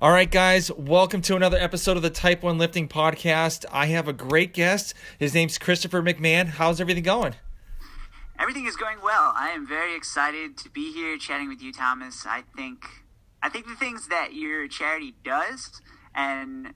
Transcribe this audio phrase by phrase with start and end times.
[0.00, 3.64] All right, guys, welcome to another episode of the Type 1 Lifting Podcast.
[3.72, 4.94] I have a great guest.
[5.18, 6.46] His name's Christopher McMahon.
[6.46, 7.34] How's everything going?
[8.38, 9.32] Everything is going well.
[9.36, 12.24] I am very excited to be here chatting with you, Thomas.
[12.28, 12.84] I think
[13.42, 15.82] I think the things that your charity does
[16.14, 16.74] and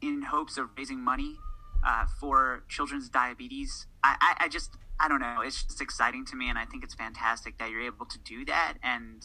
[0.00, 1.34] in hopes of raising money
[1.84, 5.40] uh, for children's diabetes, I, I, I just I don't know.
[5.44, 8.44] It's just exciting to me, and I think it's fantastic that you're able to do
[8.44, 8.74] that.
[8.80, 9.24] And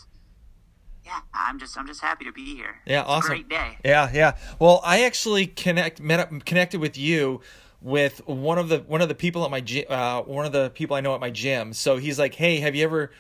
[1.05, 2.78] yeah, I'm just I'm just happy to be here.
[2.86, 3.30] Yeah, It's awesome.
[3.30, 3.78] Great day.
[3.83, 4.38] Yeah, yeah.
[4.59, 7.41] Well, I actually connect met up, connected with you
[7.81, 10.69] with one of the one of the people at my gym, uh, one of the
[10.72, 11.73] people I know at my gym.
[11.73, 13.11] So he's like, "Hey, have you ever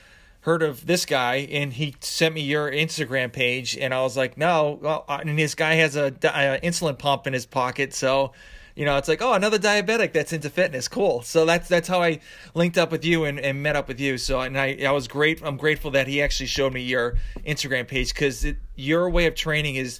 [0.41, 4.37] heard of this guy?" And he sent me your Instagram page, and I was like,
[4.37, 8.33] "No." Well, uh, and this guy has a, a insulin pump in his pocket, so
[8.79, 10.87] you know, it's like, oh, another diabetic that's into fitness.
[10.87, 11.21] Cool.
[11.23, 12.21] So that's that's how I
[12.53, 14.17] linked up with you and, and met up with you.
[14.17, 15.41] So and I, I was great.
[15.43, 19.75] I'm grateful that he actually showed me your Instagram page because your way of training
[19.75, 19.99] is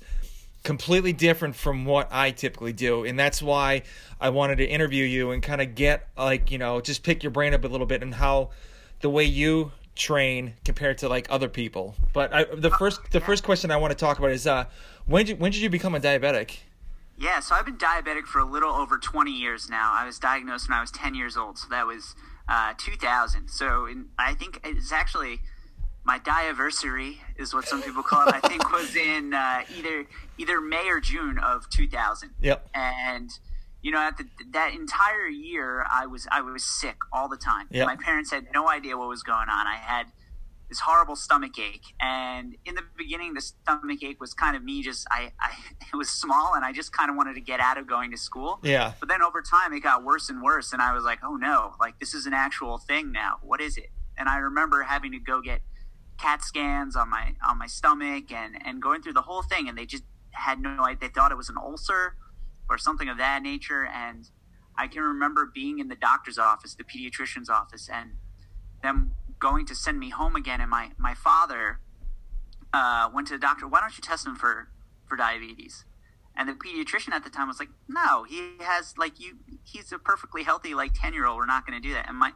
[0.64, 3.84] completely different from what I typically do, and that's why
[4.22, 7.32] I wanted to interview you and kind of get like you know just pick your
[7.32, 8.52] brain up a little bit and how
[9.02, 11.96] the way you train compared to like other people.
[12.14, 14.68] But I, the first the first question I want to talk about is uh
[15.06, 16.60] when did when did you become a diabetic?
[17.20, 19.92] Yeah, so I've been diabetic for a little over 20 years now.
[19.94, 22.16] I was diagnosed when I was 10 years old, so that was
[22.48, 23.50] uh, 2000.
[23.50, 25.42] So in, I think it's actually
[26.06, 28.36] my diaversary is what some people call it.
[28.36, 30.08] I think was in uh, either
[30.38, 32.32] either May or June of 2000.
[32.40, 32.70] Yep.
[32.74, 33.30] And
[33.82, 37.68] you know, at the, that entire year, I was I was sick all the time.
[37.70, 37.86] Yep.
[37.86, 39.68] My parents had no idea what was going on.
[39.68, 40.08] I had
[40.70, 41.94] this horrible stomach ache.
[42.00, 45.52] And in the beginning the stomach ache was kind of me just I, I
[45.94, 48.18] it was small and i just kind of wanted to get out of going to
[48.18, 48.60] school.
[48.64, 48.94] Yeah.
[49.00, 51.74] but then over time it got worse and worse and i was like oh no
[51.80, 53.38] like this is an actual thing now.
[53.42, 53.90] What is it?
[54.18, 55.62] And i remember having to go get
[56.18, 59.78] cat scans on my on my stomach and and going through the whole thing and
[59.78, 62.16] they just had no idea they thought it was an ulcer
[62.70, 63.86] or something of that nature.
[63.86, 64.30] And
[64.78, 68.12] i can remember being in the doctor's office the pediatrician's office and
[68.84, 71.80] them going to send me home again and my my father
[72.74, 74.70] uh, went to the doctor why don't you test him for
[75.08, 75.86] for diabetes?
[76.36, 80.00] And the pediatrician at the time was like no he has like you he's a
[80.00, 82.08] perfectly healthy like 10 year old we're not going to do that.
[82.08, 82.34] And my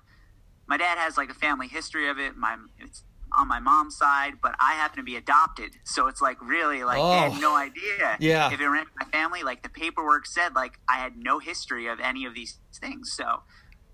[0.68, 3.03] my dad has like a family history of it my it's
[3.38, 5.72] on my mom's side but i happen to be adopted.
[5.84, 7.30] So it's like really like Oh.
[7.31, 8.52] had no idea Yeah.
[8.52, 12.00] if it ran my family like the paperwork said like i had no history of
[12.00, 13.13] any of these things.
[13.13, 13.44] So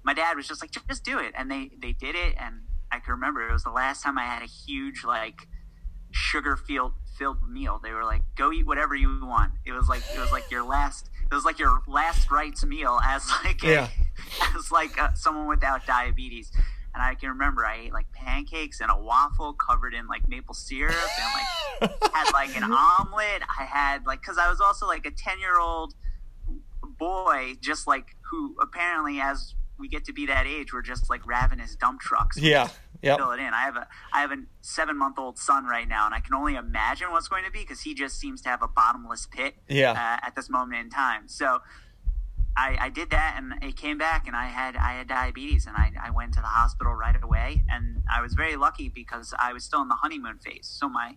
[0.03, 1.34] my dad was just like just do it.
[1.38, 4.23] And they they did it and i can remember it was the last time i
[4.25, 5.47] had a huge like
[6.11, 7.79] sugar filled filled meal.
[7.83, 9.51] They were like go eat whatever you want.
[9.66, 12.97] It was like it was like your last it was like your last rites meal
[13.03, 13.88] as like a, Yeah.
[14.57, 16.50] as like uh someone without diabetes.
[16.95, 20.56] And i can remember i ate like pancakes and a waffle covered in like maple
[20.56, 20.95] syrup
[21.81, 23.44] and like had like an omelet.
[23.59, 25.94] I had like because i was also like a 10 year old
[26.97, 31.25] boy just like who apparently as we get to be that age we're just like
[31.25, 32.67] ravenous dump trucks Yeah.
[33.01, 33.17] Yep.
[33.17, 36.06] fill it in i have a i have a seven month old son right now
[36.06, 38.62] and i can only imagine what's going to be because he just seems to have
[38.62, 39.92] a bottomless pit Yeah.
[39.92, 41.59] uh, at this moment in time so
[42.57, 45.77] I, I did that and it came back and I had I had diabetes and
[45.77, 49.54] I, I went to the hospital right away and I was very lucky because I
[49.54, 51.15] was still in the honeymoon phase so my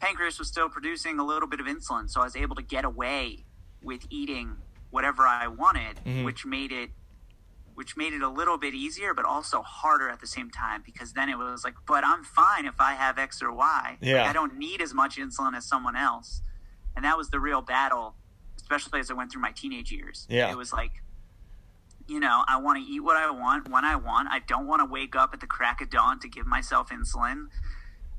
[0.00, 2.84] pancreas was still producing a little bit of insulin so I was able to get
[2.84, 3.46] away
[3.82, 4.58] with eating
[4.90, 6.24] whatever I wanted Mhm.
[6.24, 6.90] which made it
[7.80, 11.14] which made it a little bit easier but also harder at the same time because
[11.14, 14.32] then it was like but I'm fine if I have X or Y Like, I
[14.32, 16.42] don't need as much insulin as someone else
[16.94, 18.16] and that was the real battle
[18.70, 20.26] especially as I went through my teenage years.
[20.30, 20.50] Yeah.
[20.50, 21.02] It was like,
[22.06, 24.28] you know, I want to eat what I want when I want.
[24.30, 27.46] I don't want to wake up at the crack of dawn to give myself insulin.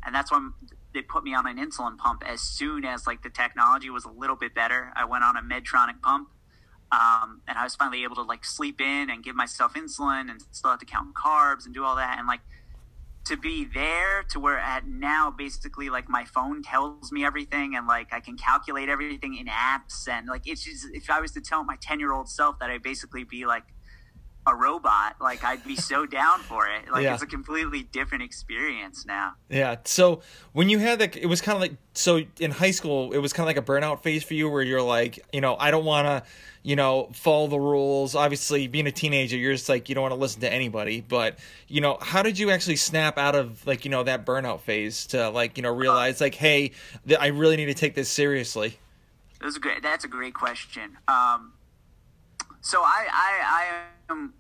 [0.04, 0.50] And that's why
[0.94, 4.10] they put me on an insulin pump as soon as like the technology was a
[4.10, 4.92] little bit better.
[4.96, 6.30] I went on a Medtronic pump,
[6.92, 10.42] um, and I was finally able to like sleep in and give myself insulin and
[10.52, 12.18] still have to count carbs and do all that.
[12.18, 12.42] And like
[13.26, 17.88] to be there to where at now basically like my phone tells me everything and
[17.88, 21.42] like I can calculate everything in apps and like it's just if I was to
[21.42, 23.64] tell my 10 year old self that I'd basically be like
[24.48, 27.14] a robot like I'd be so down for it like Yeah.
[27.14, 29.76] it's a completely different experience now Yeah.
[29.86, 30.24] So
[30.54, 33.34] when you had that, it was kind of like so in high school, it was
[33.34, 35.86] kind of like a burnout phase for you, where you're like, you know, I don't
[35.86, 36.24] want to,
[36.64, 38.16] you know, follow the rules.
[38.16, 41.02] Obviously, being a teenager, you're just like you don't want to listen to anybody.
[41.02, 44.62] But you know, how did you actually snap out of like you know that burnout
[44.62, 46.72] phase to like you know realize like, hey,
[47.08, 48.78] th- I really need to take this seriously.
[49.42, 49.82] That's a great.
[49.82, 50.98] That's a great question.
[51.08, 51.54] Um,
[52.62, 54.34] so I, I, I am,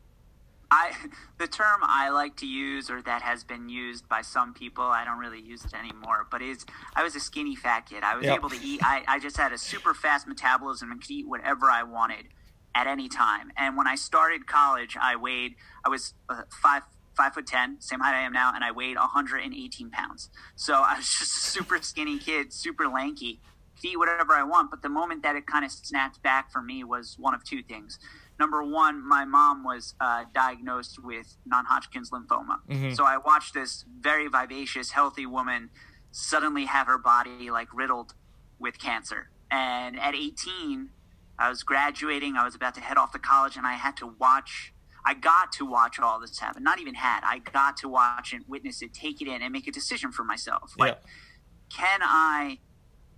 [0.71, 0.93] I,
[1.37, 5.03] the term I like to use, or that has been used by some people, I
[5.03, 6.27] don't really use it anymore.
[6.31, 6.65] But is
[6.95, 8.03] I was a skinny fat kid.
[8.03, 8.35] I was Yep.
[8.37, 8.79] able to eat.
[8.83, 12.27] I, I just had a super fast metabolism and could eat whatever I wanted
[12.73, 13.51] at any time.
[13.57, 15.55] And when I started college, I weighed.
[15.85, 16.83] I was uh, five.
[17.13, 20.29] Five foot ten, same height I am now, and I weighed 118 pounds.
[20.55, 23.41] So I was just a super skinny kid, super lanky
[23.81, 24.71] could eat whatever I want.
[24.71, 27.63] But the moment that it kind of snapped back for me was one of two
[27.63, 27.99] things.
[28.41, 32.57] Number one, my mom was uh, diagnosed with non Hodgkin's lymphoma.
[32.95, 35.69] So I watched this very vivacious, healthy woman
[36.11, 38.15] suddenly have her body like riddled
[38.57, 39.29] with cancer.
[39.51, 40.89] And at 18,
[41.37, 44.07] I was graduating, I was about to head off to college, and I had to
[44.07, 44.73] watch.
[45.05, 46.63] I got to watch all this happen.
[46.63, 47.21] Not even had.
[47.23, 50.23] I got to watch and witness it, take it in, and make a decision for
[50.23, 50.73] myself.
[50.79, 51.77] Like, yeah.
[51.77, 52.57] can I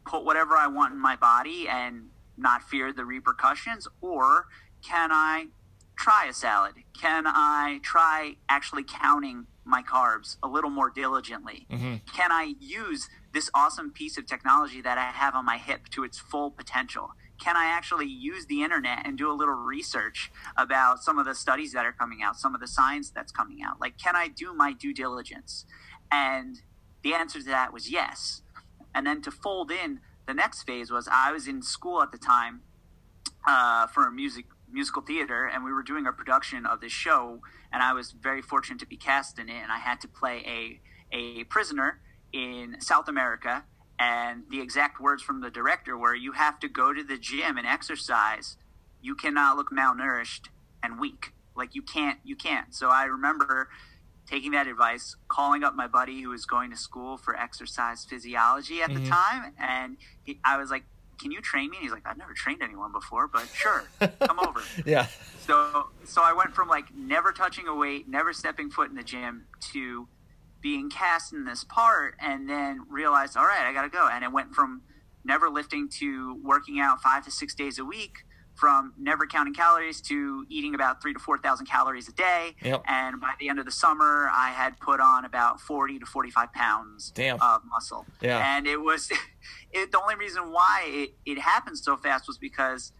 [0.05, 3.87] put whatever I want in my body and not fear the repercussions?
[4.01, 4.47] Or
[4.83, 5.47] can I
[5.97, 6.73] try a salad?
[6.99, 11.65] Can I try actually counting my carbs a little more diligently?
[12.13, 16.03] Can I use this awesome piece of technology that I have on my hip to
[16.03, 17.11] its full potential?
[17.41, 21.35] Can I actually use the internet and do a little research about some of the
[21.35, 23.79] studies that are coming out, some of the science that's coming out?
[23.79, 25.65] Like, can I do my due diligence?
[26.11, 26.61] And
[27.03, 28.41] the answer to that was yes.
[28.93, 32.17] And then to fold in the next phase was I was in school at the
[32.17, 32.61] time
[33.47, 37.39] uh, for a music musical theater, and we were doing a production of this show,
[37.71, 40.43] and I was very fortunate to be cast in it, and I had to play
[40.45, 40.81] a
[41.15, 43.65] a prisoner in South America,
[43.99, 47.57] and the exact words from the director were, "You have to go to the gym
[47.57, 48.57] and exercise.
[49.01, 50.49] You cannot look malnourished
[50.81, 51.33] and weak.
[51.55, 53.69] Like you can't, you can't." So I remember
[54.25, 58.81] taking that advice, calling up my buddy who was going to school for exercise physiology
[58.81, 59.11] at the mm-hmm.
[59.11, 60.85] time, and he, I was like,
[61.23, 63.85] "Can you train me?" And he's like, "I've never trained anyone before, but sure,
[64.19, 65.07] come over." Yeah.
[65.39, 69.03] So, so I went from like never touching a weight, never stepping foot in the
[69.03, 70.07] gym, to
[70.61, 74.07] being cast in this part, and then realized, all right, I gotta go.
[74.07, 74.81] And it went from
[75.25, 79.99] never lifting to working out five to six days a week, from never counting calories
[80.01, 82.55] to eating about three to four thousand calories a day.
[82.61, 82.83] Yep.
[82.87, 86.53] And by the end of the summer, I had put on about forty to forty-five
[86.53, 87.41] pounds Damn.
[87.41, 88.05] of muscle.
[88.21, 88.55] Yeah.
[88.55, 89.09] And it was
[89.71, 92.91] it, the only reason why it, it happened so fast was because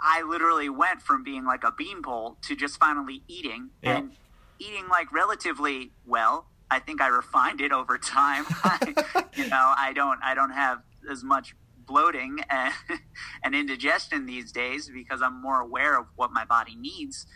[0.00, 3.98] I literally went from being like a beanpole to just finally eating Yeah.
[3.98, 4.12] and
[4.58, 6.46] eating like relatively well.
[6.70, 8.46] I think I refined it over time.
[9.36, 10.78] you know, I don't I don't have
[11.10, 11.54] as much
[11.92, 12.72] bloating and,
[13.44, 17.26] and indigestion these days because I'm more aware of what my body needs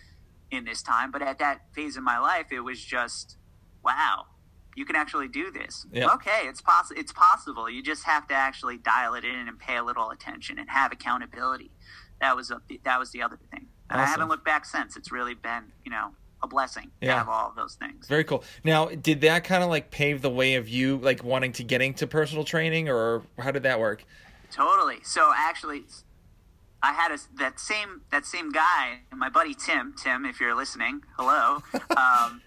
[0.50, 1.10] in this time.
[1.10, 3.36] But at that phase of my life, it was just
[3.84, 4.24] wow,
[4.74, 5.86] you can actually do this.
[5.92, 6.12] Yeah.
[6.14, 6.98] Okay, it's possible.
[7.00, 7.70] It's possible.
[7.70, 10.90] You just have to actually dial it in and pay a little attention and have
[10.92, 11.70] accountability.
[12.20, 13.66] That was a, that was the other thing.
[13.90, 14.96] And I haven't looked back since.
[14.96, 16.08] It's really been you know
[16.42, 17.18] a blessing to Yeah.
[17.18, 18.08] have all of those things.
[18.08, 18.42] Very cool.
[18.64, 21.94] Now, did that kind of like pave the way of you like wanting to getting
[21.94, 24.04] to personal training, or how did that work?
[24.50, 24.98] Totally.
[25.02, 25.84] So actually,
[26.82, 29.94] I had a, that same that same guy, my buddy Tim.
[30.00, 31.62] Tim, if you're listening, hello.
[31.96, 32.42] um,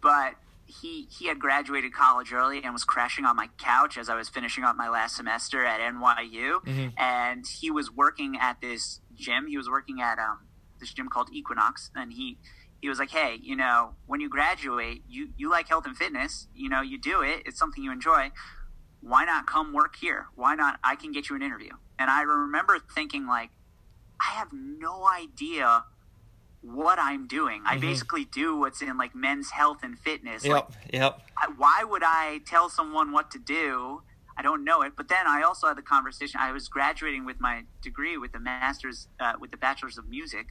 [0.00, 0.34] but
[0.66, 4.28] he he had graduated college early and was crashing on my couch as I was
[4.28, 6.60] finishing up my last semester at NYU,
[6.96, 9.46] and he was working at this gym.
[9.46, 10.46] He was working at um,
[10.80, 12.38] this gym called Equinox, and he
[12.80, 16.48] he was like, "Hey, you know, when you graduate, you you like health and fitness.
[16.54, 17.42] You know, you do it.
[17.46, 18.30] It's something you enjoy."
[19.06, 20.26] Why not come work here?
[20.34, 20.78] Why not?
[20.82, 21.70] I can get you an interview.
[21.98, 23.50] And I remember thinking, like,
[24.20, 25.84] I have no idea
[26.60, 27.62] what I'm doing.
[27.64, 30.44] I basically do what's in like men's health and fitness.
[30.44, 30.92] Like, Yep.
[30.92, 31.20] Yep.
[31.38, 34.02] I- why would I tell someone what to do?
[34.36, 34.94] I don't know it.
[34.96, 36.40] But then I also had the conversation.
[36.40, 40.48] I was graduating with my degree with the master's, uh, with the bachelor's of music.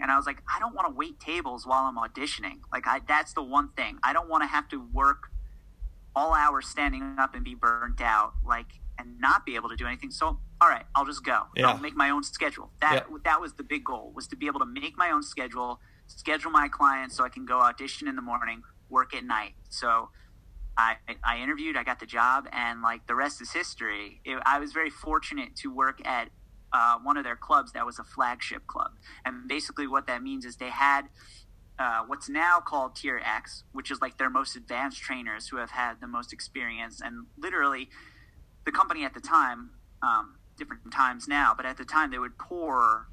[0.00, 2.60] And I was like, I don't want to wait tables while I'm auditioning.
[2.72, 3.98] Like, I, that's the one thing.
[4.02, 5.30] I don't want to have to work
[6.16, 8.66] all hours standing up and be burnt out, like,
[8.98, 10.10] and not be able to do anything.
[10.10, 11.42] So, all right, I'll just go.
[11.56, 11.68] Yeah.
[11.68, 12.70] I'll make my own schedule.
[12.80, 15.80] That that was the big goal was to be able to make my own schedule,
[16.06, 19.54] schedule my clients so I can go audition in the morning, work at night.
[19.68, 20.10] So.
[20.76, 24.20] I, I interviewed, I got the job, and like the rest is history.
[24.24, 26.30] It, I was very fortunate to work at
[26.72, 28.90] uh, one of their clubs that was a flagship club.
[29.24, 31.02] And basically, what that means is they had
[31.78, 35.70] uh, what's now called Tier X, which is like their most advanced trainers who have
[35.70, 37.00] had the most experience.
[37.00, 37.88] And literally,
[38.64, 39.70] the company at the time,
[40.02, 43.08] um, different times now, but at the time, they would pour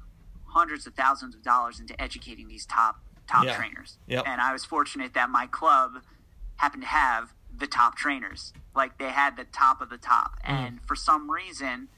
[0.46, 2.96] hundreds of thousands of dollars into educating these top
[3.28, 3.56] top Yeah.
[3.56, 3.98] trainers.
[4.08, 4.24] Yep.
[4.26, 6.02] And I was fortunate that my club
[6.56, 8.52] happened to have the top trainers.
[8.74, 10.32] Like they had the top of the top.
[10.44, 11.88] And for some reason,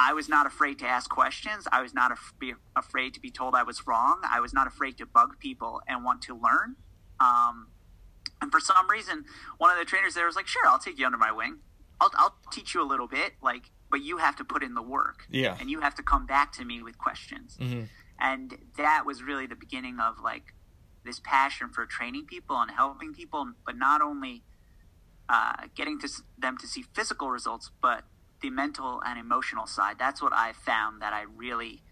[0.00, 1.66] I was not afraid to ask questions.
[1.72, 4.20] I was not af- be afraid to be told I was wrong.
[4.28, 6.76] I was not afraid to bug people and want to learn.
[7.20, 7.68] Um,
[8.40, 9.24] and for some reason,
[9.58, 11.58] one of the trainers there was like, "Sure, I'll take you under my wing.
[12.00, 13.32] I'll, I'll teach you a little bit.
[13.42, 15.26] Like, but you have to put in the work.
[15.30, 15.56] Yeah.
[15.58, 17.88] and you have to come back to me with questions." Mhm.
[18.20, 20.54] And that was really the beginning of like
[21.04, 24.44] this passion for training people and helping people, but not only
[25.28, 28.04] uh, getting to s- them to see physical results, but
[28.40, 29.96] the mental and emotional side.
[29.98, 31.82] That's what I found that I really.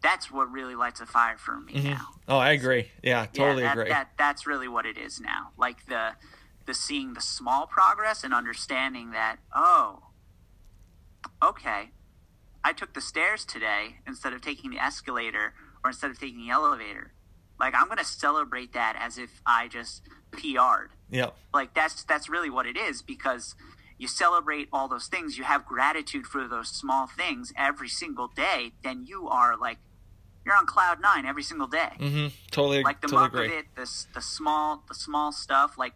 [0.00, 1.90] That's what really lights a fire for me mm-hmm.
[1.90, 2.06] now.
[2.28, 2.92] Oh, I agree.
[3.02, 3.90] Yeah, totally yeah, that, agree.
[3.90, 5.50] That, that's really what it is now.
[5.56, 6.12] Like the
[6.66, 10.04] the seeing the small progress and understanding that oh,
[11.42, 11.90] okay,
[12.62, 16.50] I took the stairs today instead of taking the escalator or instead of taking the
[16.50, 17.12] elevator.
[17.58, 20.90] Like I'm going to celebrate that as if I just PR'd.
[21.10, 21.34] Yep.
[21.52, 23.54] Like that's that's really what it is because
[23.98, 28.72] you celebrate all those things, you have gratitude for those small things every single day,
[28.82, 29.78] then you are like
[30.46, 32.28] you're on cloud 9 every single day Mm-hmm.
[32.50, 33.46] Totally, like the totally muck agree.
[33.46, 35.94] of it, the the small the small stuff, like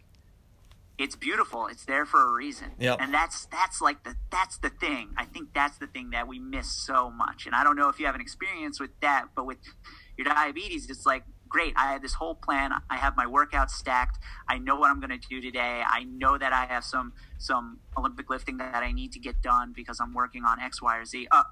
[0.97, 1.67] it's beautiful.
[1.67, 2.71] It's there for a reason.
[2.77, 2.97] Yep.
[3.01, 5.09] And that's that's like the that's the thing.
[5.17, 7.45] I think that's the thing that we miss so much.
[7.45, 9.57] And I don't know if you have an experience with that, but with
[10.17, 11.73] your diabetes, it's like great.
[11.75, 12.71] I have this whole plan.
[12.89, 14.19] I have my workout stacked.
[14.47, 15.83] I know what I'm going to do today.
[15.85, 19.73] I know that I have some some Olympic lifting that I need to get done
[19.75, 21.27] because I'm working on X, Y, or Z.
[21.31, 21.43] Oh,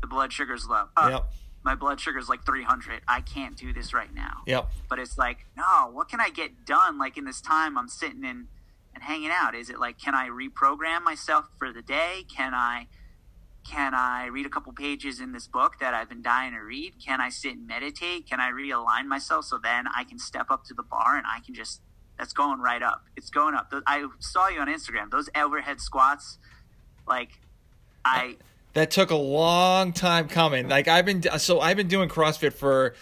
[0.00, 0.84] the blood sugar's low.
[0.96, 1.32] Oh, Yep.
[1.64, 3.02] my blood sugar's like 300.
[3.08, 4.68] I can't do this right now Yep.
[4.88, 8.22] but it's like no what can i get done like in this time i'm sitting
[8.24, 8.46] in
[8.94, 12.86] and hanging out is it like can i reprogram myself for the day can i
[13.68, 16.94] can i read a couple pages in this book that i've been dying to read
[17.04, 20.64] can i sit and meditate can i realign myself so then i can step up
[20.64, 21.80] to the bar and i can just
[22.18, 26.38] that's going right up it's going up i saw you on instagram those overhead squats
[27.06, 27.30] like
[28.04, 28.36] i
[28.74, 30.68] That took a long time coming.
[30.68, 32.94] Like I've been so I've been doing CrossFit for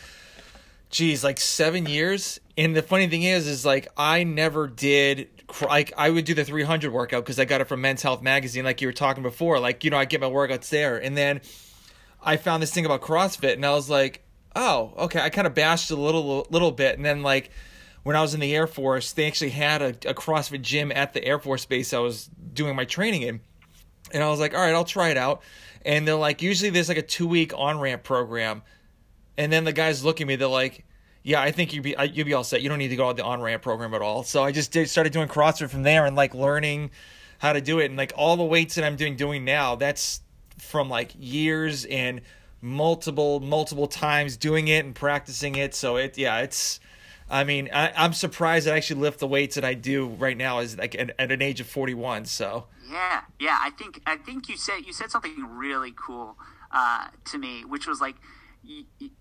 [0.91, 2.41] geez, like 7 years.
[2.57, 5.29] And the funny thing is is like I never did
[5.61, 8.65] like I would do the 300 workout cuz I got it from Men's Health magazine
[8.65, 9.59] like you were talking before.
[9.59, 10.97] Like, you know, I get my workouts there.
[10.97, 11.41] And then
[12.23, 14.23] I found this thing about CrossFit and I was like,
[14.55, 17.51] "Oh, okay." I kind of bashed a little little bit and then like
[18.07, 21.13] when I was in the Air Force, they actually had a, a CrossFit gym at
[21.13, 23.41] the Air Force base I was doing my training in.
[24.13, 25.43] And I was like, all right, I'll try it out.
[25.85, 28.63] And they're like, usually there's like a two week on ramp program.
[29.37, 30.85] And then the guys look at me, they're like,
[31.25, 32.63] yeah, I think you'd be you'd be all set.
[32.63, 34.23] You don't need to go on the on ramp program at all.
[34.23, 36.93] So I just did, started doing CrossFit from there and like learning
[37.41, 37.87] how to do it.
[37.87, 40.21] And like all the weights that I'm doing doing now, that's
[40.59, 42.21] from like years and
[42.63, 45.75] multiple multiple times doing it and practicing it.
[45.75, 46.79] So it yeah, it's.
[47.29, 50.37] I mean, I, I'm surprised that I actually lift the weights that I do right
[50.37, 52.27] now is like at, at an age of 41.
[52.27, 53.59] So Yeah, yeah.
[53.61, 56.37] I think I think you said you said something really cool
[56.71, 58.17] uh, to me, which was like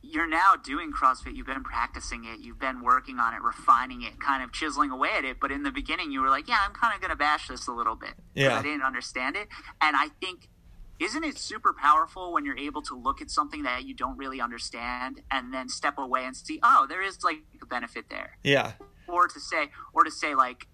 [0.01, 1.35] you're now doing CrossFit.
[1.35, 2.39] You've been practicing it.
[2.39, 5.39] You've been working on it, refining it, kind of chiseling away at it.
[5.39, 7.67] But in the beginning, you were like, "Yeah, I'm kind of going to bash this
[7.67, 8.57] a little bit." Yeah.
[8.57, 9.47] I didn't understand it,
[9.81, 10.49] and I think.
[10.99, 14.39] Isn't it super powerful when you're able to look at something that you don't really
[14.39, 18.37] understand and then step away and see, oh, there is like a benefit there?
[18.43, 18.73] Yeah,
[19.07, 20.67] or to say or to say like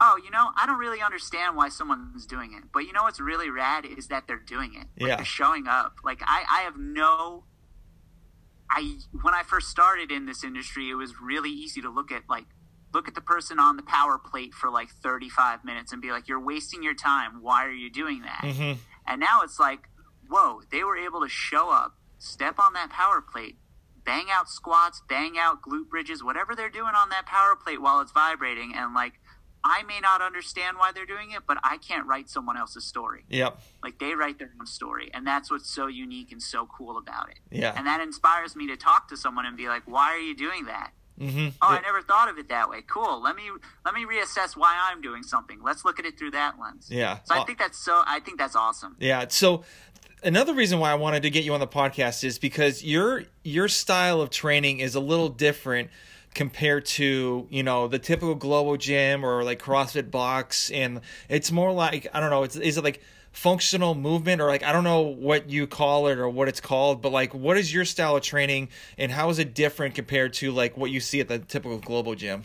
[0.00, 2.64] oh you know i don't really understand why someone's doing it.
[2.72, 4.86] But you know what's really rad is that they're doing it.
[5.00, 5.16] Like Yeah.
[5.16, 5.94] they're showing up.
[6.04, 7.44] Like i i have no
[8.70, 12.22] i when i first started in this industry it was really easy to look at
[12.28, 12.44] like
[12.92, 16.26] look at the person on the power plate for like 35 minutes and be like
[16.26, 17.42] you're wasting your time.
[17.42, 18.44] Why are you doing that?
[18.44, 18.72] Hmm
[19.08, 19.88] and now it's like,
[20.28, 23.56] whoa, they were able to show up, step on that power plate,
[24.04, 28.00] bang out squats, bang out glute bridges, whatever they're doing on that power plate while
[28.00, 28.72] it's vibrating.
[28.76, 29.14] And like,
[29.64, 33.24] I may not understand why they're doing it, but I can't write someone else's story.
[33.28, 35.10] yep, Like, they write their own story.
[35.12, 37.38] And that's what's so unique and so cool about it.
[37.50, 40.36] yeah, And that inspires me to talk to someone and be like, why are you
[40.36, 40.92] doing that?
[41.18, 41.48] Mm-hmm.
[41.60, 42.82] Oh, I never thought of it that way.
[42.86, 43.20] Cool.
[43.22, 43.50] Let me
[43.84, 45.60] let me reassess why I'm doing something.
[45.62, 46.88] Let's look at it through that lens.
[46.90, 47.18] Yeah.
[47.24, 48.02] So I think that's so.
[48.06, 48.96] I think that's awesome.
[49.00, 49.26] Yeah.
[49.28, 49.64] So
[50.22, 53.68] another reason why I wanted to get you on the podcast is because your your
[53.68, 55.90] style of training is a little different
[56.34, 61.72] compared to you know the typical Globo Gym or like CrossFit Box, and it's more
[61.72, 62.44] like I don't know.
[62.44, 63.02] It's is it like
[63.38, 67.00] functional movement or like I don't know what you call it or what it's called,
[67.00, 68.68] but like what is your style of training
[68.98, 72.16] and how is it different compared to like what you see at the typical Globo
[72.16, 72.44] Gym?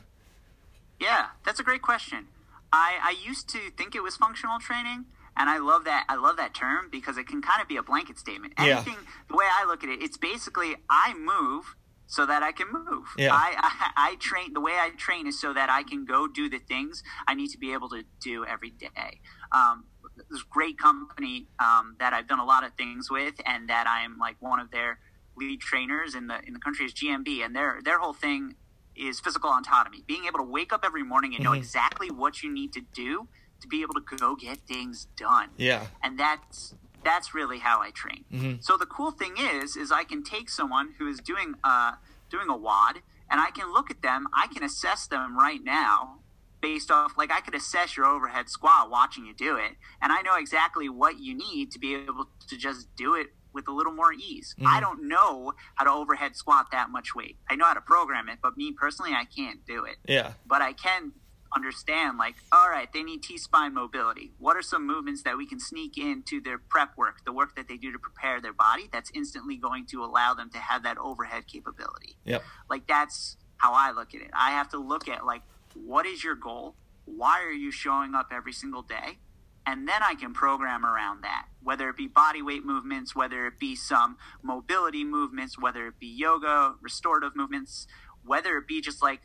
[1.00, 2.28] Yeah, that's a great question.
[2.72, 6.06] I, I used to think it was functional training, and I love that.
[6.10, 8.54] I love that term because it can kind of be a blanket statement.
[8.60, 8.84] Yeah.
[9.30, 13.08] The way I look at it, it's basically I move so that I can move.
[13.18, 13.34] Yeah.
[13.34, 14.54] I, I I train.
[14.54, 17.50] The way I train is so that I can go do the things I need
[17.50, 19.22] to be able to do every day.
[19.52, 19.86] Um,
[20.30, 24.18] this great company um, that I've done a lot of things with, and that I'm
[24.18, 25.00] like one of their
[25.36, 28.56] lead trainers in the in the country is GMB, and their their whole thing
[28.96, 30.04] is physical autonomy.
[30.06, 31.58] Being able to wake up every morning and know Mhm.
[31.58, 33.28] exactly what you need to do
[33.62, 35.50] to be able to go get things done.
[35.58, 35.88] Yeah.
[36.04, 38.24] And that's that's really how I train.
[38.32, 38.64] Mhm.
[38.64, 41.94] So the cool thing is is I can take someone who is doing uh
[42.30, 46.20] doing a WOD and I can look at them, I can assess them right now
[46.64, 50.22] based off like I could assess your overhead squat watching you do it and I
[50.22, 53.92] know exactly what you need to be able to just do it with a little
[53.92, 54.56] more ease.
[54.62, 54.80] I mm-hmm.
[54.80, 57.38] don't know how to overhead squat that much weight.
[57.50, 60.32] I know how to program it, but me personally I can't do it Yeah.
[60.48, 61.12] but I can
[61.56, 65.60] understand like all right they need t-spine mobility what are some movements that we can
[65.60, 69.12] sneak into their prep work the work that they do to prepare their body that's
[69.14, 72.42] instantly going to allow them to have that overhead capability Yep.
[72.72, 75.44] like that's how i look at it i have to look at like
[75.76, 76.76] what is your goal?
[77.06, 79.20] Why are you showing up every single day?
[79.66, 83.60] And then i can program around that whether it be body weight movements whether it
[83.62, 87.88] be some mobility movements whether it be yoga restorative movements
[88.26, 89.22] whether it be just like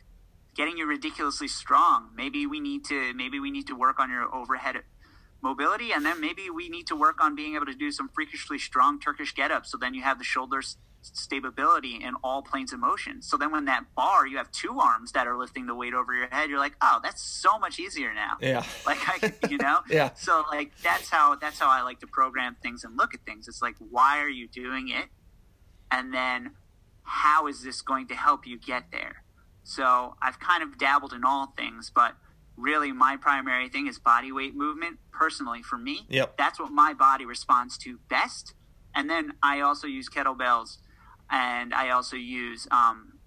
[0.55, 2.09] getting you ridiculously strong.
[2.15, 4.77] Maybe we need to maybe we need to work on your overhead
[5.41, 8.59] mobility and then maybe we need to work on being able to do some freakishly
[8.59, 12.73] strong turkish get ups so then you have the shoulder s- stability in all planes
[12.73, 13.21] of motion.
[13.21, 16.13] So then when that bar you have two arms that are lifting the weight over
[16.13, 18.37] your head you're like oh that's so much easier now.
[18.41, 18.63] Yeah.
[18.85, 19.79] like I, you know?
[19.89, 20.11] Yeah.
[20.15, 23.47] so like that's how that's how i like to program things and look at things.
[23.47, 25.07] It's like why are you doing it?
[25.91, 26.51] And then
[27.03, 29.23] how is this going to help you get there?
[29.63, 32.15] So i've kind of dabbled in all things but
[32.57, 36.05] really my primary thing is body weight movement personally for me.
[36.09, 36.37] Yep.
[36.37, 38.53] that's what my body responds to best.
[38.93, 40.77] And then i also use kettlebells
[41.31, 43.19] and i also use um,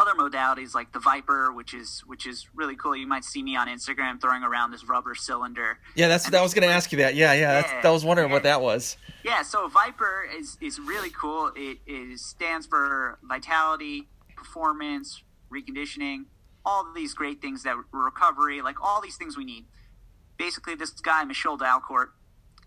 [0.00, 2.96] other modalities like the ViPR, which is which is really cool.
[2.96, 5.78] You might see me on Instagram throwing around this rubber cylinder.
[5.94, 7.14] Yeah, that's that was gonna ask you that.
[7.14, 7.60] Yeah, yeah.
[7.60, 8.96] Yeah, that was wondering what that was.
[9.24, 11.52] Yeah, so ViPR is is really cool.
[11.54, 16.24] It is stands for vitality, performance, reconditioning,
[16.64, 19.66] all these great things that recovery, like all these things we need.
[20.38, 22.08] Basically, this guy Michol Dalcourt,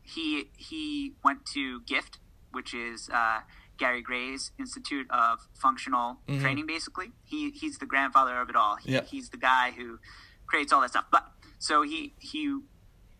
[0.03, 2.19] he he went to GIFT,
[2.51, 3.39] which is uh,
[3.77, 6.41] Gary Gray's Institute of Functional Mhm.
[6.41, 6.65] Training.
[6.65, 8.75] Basically, he he's the grandfather of it all.
[8.77, 9.01] He, Yeah.
[9.03, 9.99] He's the guy who
[10.45, 11.05] creates all that stuff.
[11.11, 12.59] But so he he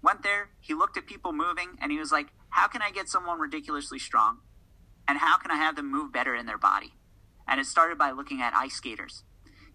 [0.01, 3.09] went there, he looked at people moving, and he was like, "How can I get
[3.09, 4.41] someone ridiculously strong,
[5.07, 6.93] and how can I have them move better in their body?"
[7.47, 9.23] And it started by looking at ice skaters.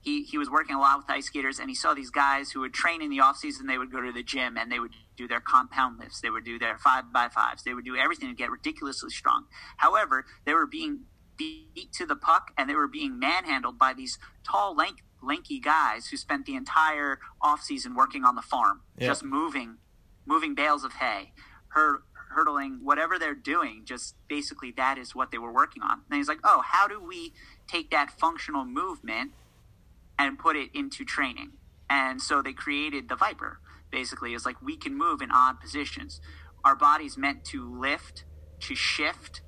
[0.01, 2.61] He he was working a lot with ice skaters, and he saw these guys who
[2.61, 3.67] would train in the off season.
[3.67, 6.21] They would go to the gym and they would do their compound lifts.
[6.21, 7.65] They would do their five by fives.
[7.65, 9.47] They would do everything to get ridiculously strong.
[9.79, 11.01] However, they were being
[11.37, 16.07] beat to the puck, and they were being manhandled by these tall, lank, lanky guys
[16.09, 19.09] who spent the entire off season working on the farm, Yeah.
[19.09, 19.79] just moving,
[20.27, 21.33] moving bales of hay,
[21.69, 23.85] hur- hurdling, whatever they're doing.
[23.85, 26.03] Just basically, that is what they were working on.
[26.11, 27.33] And he's like, "Oh, how do we
[27.67, 29.33] take that functional movement
[30.19, 31.53] and put it into training?"
[31.89, 33.57] And so they created the ViPR.
[33.91, 36.21] Basically, it's like we can move in odd positions.
[36.65, 38.25] Our body's meant to lift,
[38.61, 39.41] to shift,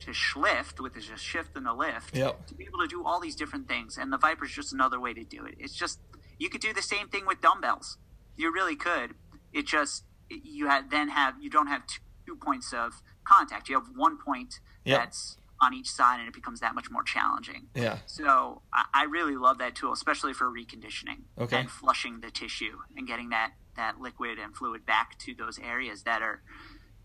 [0.00, 2.46] to schlift, which is a shift and a lift Yep.
[2.46, 3.98] to be able to do all these different things.
[3.98, 5.56] And the ViPR's just another way to do it.
[5.58, 5.98] It's just
[6.38, 7.98] you could do the same thing with dumbbells.
[8.36, 9.14] You really could.
[9.52, 13.68] It just you had then have you don't have two, two points of contact.
[13.68, 15.00] You have one point Yep.
[15.00, 17.66] that's on each side, and it becomes that much more challenging.
[17.74, 17.98] Yeah.
[18.06, 21.56] So I, really love that tool, especially for reconditioning Okay.
[21.60, 26.02] and flushing the tissue and getting that that liquid and fluid back to those areas
[26.02, 26.42] that are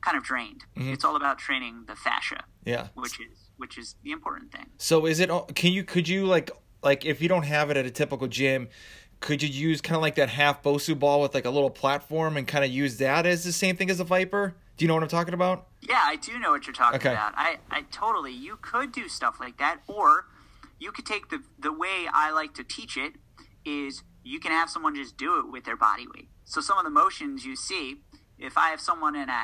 [0.02, 0.66] kind of drained.
[0.76, 0.92] Mhm.
[0.94, 2.88] It's all about training the fascia, Yeah.
[2.96, 4.72] which is which is the important thing.
[4.78, 5.30] So is it?
[5.56, 5.84] Can you?
[5.84, 6.52] Could you like
[6.84, 8.70] like if you don't have it at a typical gym?
[9.22, 12.36] Could you use kind of like that half Bosu ball with like a little platform
[12.36, 14.54] and kind of use that as the same thing as a ViPR?
[14.78, 15.68] Do you know what I'm talking about?
[15.82, 17.12] Yeah, I do know what you're talking Okay.
[17.12, 17.34] about.
[17.36, 18.32] I, I totally.
[18.32, 20.26] You could do stuff like that, or
[20.80, 23.14] you could take the the way I like to teach it
[23.66, 26.30] is you can have someone just do it with their body weight.
[26.44, 28.02] So some of the motions you see,
[28.38, 29.44] if I have someone in a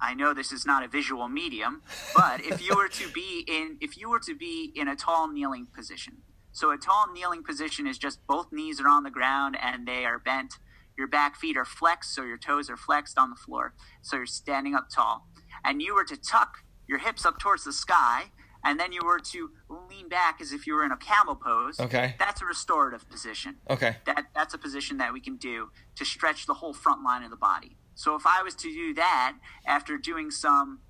[0.00, 1.82] I know this is not a visual medium,
[2.14, 5.28] but if you were to be in if you were to be in a tall
[5.28, 6.18] kneeling position.
[6.52, 10.04] So a tall kneeling position is just both knees are on the ground and they
[10.04, 10.54] are bent.
[11.00, 13.72] Your back feet are flexed, so your toes are flexed on the floor.
[14.02, 15.26] So you're standing up tall.
[15.64, 18.24] And you were to tuck your hips up towards the sky,
[18.62, 19.50] and then you were to
[19.88, 21.80] lean back as if you were in a camel pose.
[21.80, 22.16] Okay.
[22.18, 23.56] That's a restorative position.
[23.70, 23.96] Okay.
[24.04, 27.30] That that's a position that we can do to stretch the whole front line of
[27.30, 27.78] the body.
[27.94, 30.80] So if I was to do that after doing some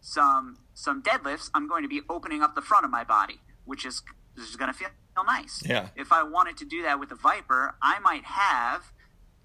[0.00, 3.86] some some deadlifts, I'm going to be opening up the front of my body, which
[3.86, 4.02] is
[4.36, 4.88] is going to feel
[5.24, 5.62] nice.
[5.64, 5.90] Yeah.
[5.94, 8.92] If I wanted to do that with a viper, I might have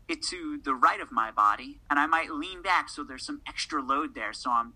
[0.07, 3.41] it to the right of my body, and I might lean back so there's some
[3.47, 4.33] extra load there.
[4.33, 4.73] So I'm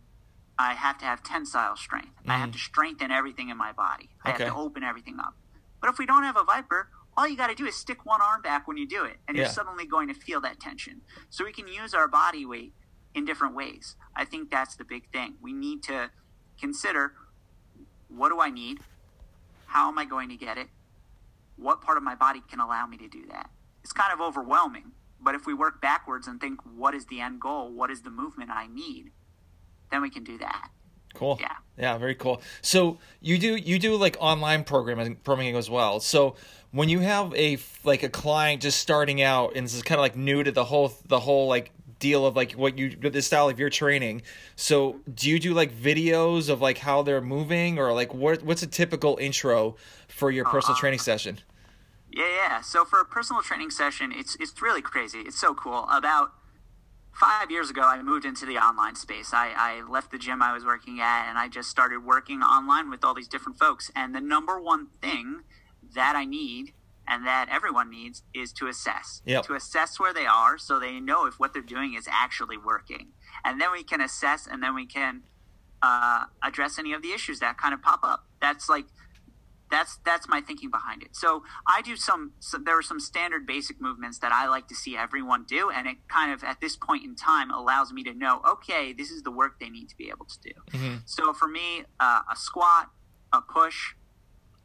[0.59, 2.13] I have to have tensile strength.
[2.27, 2.53] I have mm.
[2.53, 4.09] to strengthen everything in my body.
[4.25, 4.43] I Okay.
[4.45, 5.35] have to open everything up.
[5.79, 8.21] But if we don't have a viper, all you got to do is stick one
[8.21, 9.43] arm back when you do it, and Yeah.
[9.43, 11.01] you're suddenly going to feel that tension.
[11.29, 12.73] So we can use our body weight
[13.13, 13.95] in different ways.
[14.15, 15.37] I think that's the big thing.
[15.41, 16.09] We need to
[16.59, 17.13] consider
[18.07, 18.79] what do I need?
[19.67, 20.69] How am I going to get it?
[21.55, 23.49] What part of my body can allow me to do that?
[23.83, 27.41] It's kind of overwhelming, but if we work backwards and think what is the end
[27.41, 27.71] goal?
[27.71, 29.11] What is the movement I need?
[29.91, 30.69] Then we can do that.
[31.13, 31.37] Cool.
[31.39, 31.55] Yeah.
[31.77, 32.41] Yeah, very cool.
[32.61, 35.99] So you do you do like online programming programming as well.
[35.99, 36.35] So
[36.71, 40.03] when you have a like a client just starting out and this is kind of
[40.03, 43.49] like new to the whole the whole like deal of like what you the style
[43.49, 44.21] of your training.
[44.55, 48.61] So do you do like videos of like how they're moving or like what what's
[48.61, 49.75] a typical intro
[50.07, 50.79] for your personal Uh-huh.
[50.81, 51.39] training session?
[52.11, 52.61] Yeah, yeah.
[52.61, 55.19] So for a personal training session, it's it's really crazy.
[55.19, 55.87] It's so cool.
[55.91, 56.33] About
[57.13, 59.33] five years ago, I moved into the online space.
[59.33, 62.89] I, I left the gym I was working at, and I just started working online
[62.89, 63.91] with all these different folks.
[63.95, 65.41] And the number one thing
[65.95, 66.73] that I need
[67.07, 69.21] and that everyone needs is to assess.
[69.25, 69.45] Yep.
[69.45, 73.13] To assess where they are, so they know if what they're doing is actually working.
[73.43, 75.23] And then we can assess, and then we can
[75.81, 78.25] uh, address any of the issues that kind of pop up.
[78.41, 78.85] That's like
[79.69, 81.15] that's that's my thinking behind it.
[81.15, 84.75] So I do some, so there are some standard basic movements that I like to
[84.75, 88.13] see everyone do, and it kind of at this point in time allows me to
[88.13, 90.77] know, okay, this is the work they need to be able to do.
[90.77, 91.01] Mhm.
[91.05, 92.91] So for me, uh, a squat,
[93.33, 93.93] a push,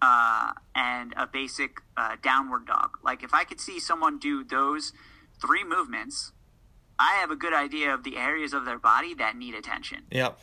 [0.00, 2.98] uh, and a basic uh, downward dog.
[3.02, 4.92] Like if I could see someone do those
[5.40, 6.32] three movements,
[6.98, 10.06] I have a good idea of the areas of their body that need attention.
[10.10, 10.38] Yep.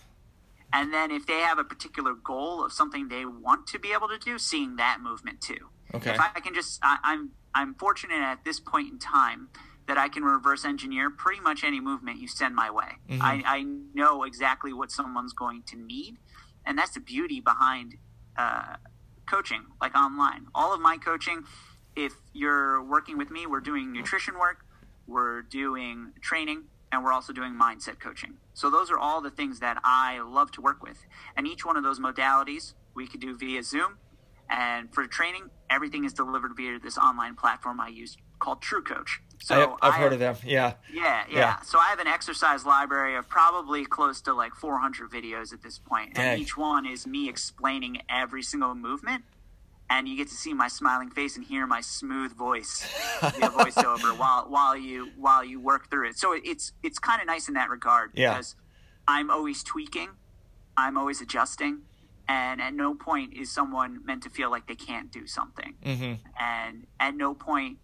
[0.71, 4.07] And then if they have a particular goal of something they want to be able
[4.07, 5.69] to do, seeing that movement too.
[5.93, 6.11] Okay.
[6.11, 9.49] If I can just, I, I'm I'm fortunate at this point in time
[9.87, 12.97] that I can reverse engineer pretty much any movement you send my way.
[13.09, 13.21] Mhm.
[13.21, 13.63] I, I
[13.95, 16.17] know exactly what someone's going to need,
[16.63, 17.95] and that's the beauty behind
[18.37, 18.75] uh,
[19.25, 20.45] coaching, like online.
[20.53, 21.43] All of my coaching,
[21.95, 24.59] if you're working with me, we're doing nutrition work,
[25.07, 28.33] we're doing training, and we're also doing mindset coaching.
[28.53, 31.05] So those are all the things that I love to work with.
[31.35, 33.97] And each one of those modalities we could do via Zoom.
[34.49, 39.21] And for training, everything is delivered via this online platform I use called True Coach.
[39.41, 40.35] So I have, I've I heard of them.
[40.45, 40.73] Yeah.
[40.93, 41.61] yeah, yeah, Yeah.
[41.61, 45.77] So I have an exercise library of probably close to like 400 videos at this
[45.79, 46.33] point, Dang.
[46.33, 49.23] and each one is me explaining every single movement,
[49.89, 52.87] and you get to see my smiling face and hear my smooth voice
[53.21, 56.17] via voiceover while while you while you work through it.
[56.17, 58.33] So it's it's kind of nice in that regard Yeah.
[58.33, 58.55] because
[59.07, 60.09] I'm always tweaking,
[60.77, 61.81] I'm always adjusting,
[62.27, 66.13] and at no point is someone meant to feel like they can't do something hmm
[66.39, 67.79] and at no point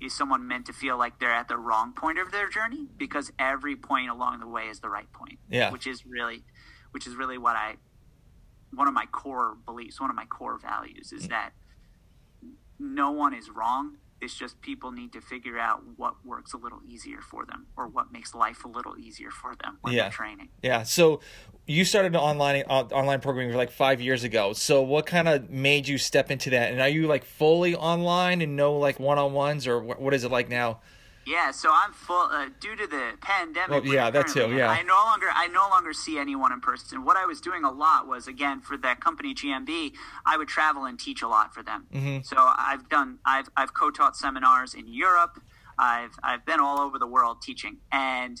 [0.00, 3.30] is someone meant to feel like they're at the wrong point of their journey because
[3.38, 5.70] every point along the way is the right point Yeah.
[5.70, 6.44] which is really
[6.92, 7.76] which is really what i
[8.74, 11.50] one of my core beliefs one of my core values is that
[12.78, 16.80] no one is wrong it's just people need to figure out what works a little
[16.86, 20.04] easier for them or what makes life a little easier for them when Yeah.
[20.04, 20.82] they're training Yeah.
[20.84, 21.20] So
[21.66, 24.52] you started online uh, online programming like five years ago.
[24.52, 26.72] So what kind of made you step into that?
[26.72, 30.14] And are you like fully online and no like one on ones or what, what
[30.14, 30.80] is it like now?
[31.26, 33.84] Yeah, so I'm full uh, due to the pandemic.
[33.84, 34.68] Well, yeah, that's in, yeah.
[34.70, 37.04] I no longer I no longer see anyone in person.
[37.04, 39.92] What I was doing a lot was again for that company GMB,
[40.26, 41.86] I would travel and teach a lot for them.
[41.92, 42.24] Mhm.
[42.26, 45.40] So I've done I've I've co-taught seminars in Europe.
[45.78, 48.40] I've I've been all over the world teaching, and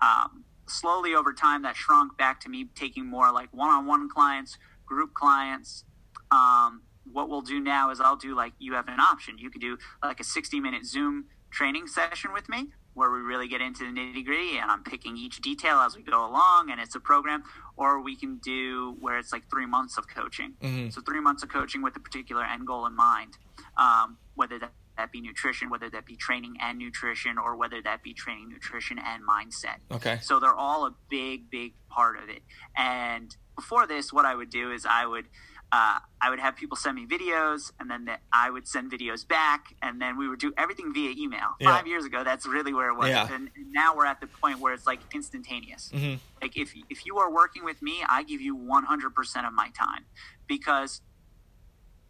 [0.00, 5.14] um, slowly over time that shrunk back to me taking more like one-on-one clients, group
[5.14, 5.84] clients.
[6.30, 9.38] Um, what we'll do now is I'll do like you have an option.
[9.38, 13.48] You could do like a 60 minute Zoom training session with me, where we really
[13.48, 16.78] get into the nitty gritty and I'm picking each detail as we go along and
[16.78, 17.42] it's a program,
[17.76, 20.52] or we can do where it's like three months of coaching.
[20.60, 20.92] Mhm.
[20.92, 23.38] So three months of coaching with a particular end goal in mind,
[23.78, 24.58] um, whether
[24.96, 28.98] that, be nutrition, whether that be training and nutrition, or whether that be training, nutrition,
[28.98, 29.76] and mindset.
[29.90, 30.18] Okay.
[30.22, 32.42] So they're all a big, big part of it.
[32.76, 35.26] And before this, what I would do is I would
[35.72, 39.26] uh, I would have people send me videos, and then the, I would send videos
[39.26, 41.48] back, and then we would do everything via email.
[41.58, 41.74] Yeah.
[41.76, 43.28] Five years ago, that's really where it was, Yeah.
[43.32, 45.90] and now we're at the point where it's like instantaneous.
[45.92, 46.20] Mhm.
[46.40, 50.04] Like if if you are working with me, I give you 100% of my time
[50.46, 51.00] because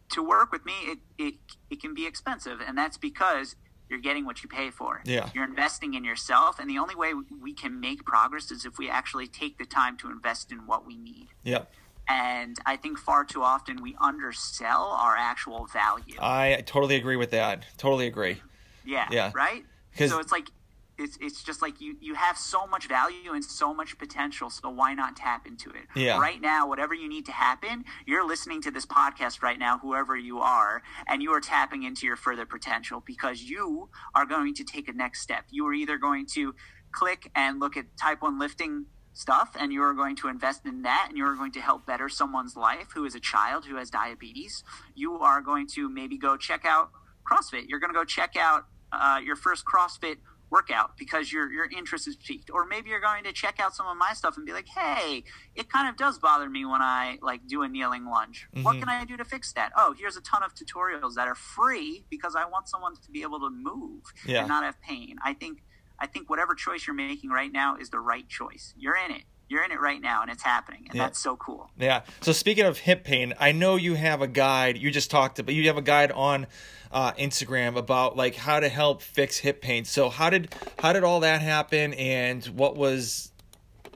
[0.09, 1.33] to work with me, it, it,
[1.69, 2.59] it can be expensive.
[2.65, 3.55] And that's because
[3.89, 5.01] you're getting what you pay for.
[5.05, 5.29] Yeah.
[5.33, 6.59] You're investing in yourself.
[6.59, 9.97] And the only way we can make progress is if we actually take the time
[9.97, 11.27] to invest in what we need.
[11.43, 11.71] Yep.
[12.09, 16.15] And I think far too often we undersell our actual value.
[16.21, 17.63] I totally agree with that.
[17.77, 18.41] Totally agree.
[18.85, 19.07] Yeah.
[19.11, 19.31] Yeah.
[19.35, 19.65] Right.
[19.97, 20.49] 'Cause- So it's like
[20.97, 24.49] it's it's just like you you have so much value and so much potential.
[24.49, 25.85] So why not tap into it?
[25.95, 26.19] Yeah.
[26.19, 30.15] Right now, whatever you need to happen, you're listening to this podcast right now, whoever
[30.15, 34.63] you are, and you are tapping into your further potential because you are going to
[34.63, 35.45] take a next step.
[35.51, 36.55] You are either going to
[36.91, 40.83] click and look at type one lifting stuff and you are going to invest in
[40.83, 43.89] that and you're going to help better someone's life who is a child who has
[43.89, 46.91] diabetes you are going to maybe go check out
[47.29, 50.17] crossfit you're going to go check out uh, your first crossfit
[50.49, 53.85] workout because your your interest is piqued or maybe you're going to check out some
[53.87, 55.23] of my stuff and be like hey
[55.55, 58.47] it kind of does bother me when i like do a kneeling lunge.
[58.61, 58.79] What Mhm.
[58.79, 59.71] can i do to fix that?
[59.75, 63.21] Oh here's a ton of tutorials that are free because i want someone to be
[63.23, 64.39] able to move Yeah.
[64.39, 65.17] and not have pain.
[65.23, 65.63] I think
[65.99, 68.73] i think whatever choice you're making right now is the right choice.
[68.77, 71.03] You're in it you're in it right now and it's happening and Yeah.
[71.03, 72.01] that's so cool Yeah.
[72.21, 74.77] So speaking of hip pain, I know you have a guide.
[74.77, 76.47] You just talked about you have a guide on
[76.91, 79.85] uh, Instagram about like how to help fix hip pain.
[79.85, 83.31] So how did how did all that happen, and what was,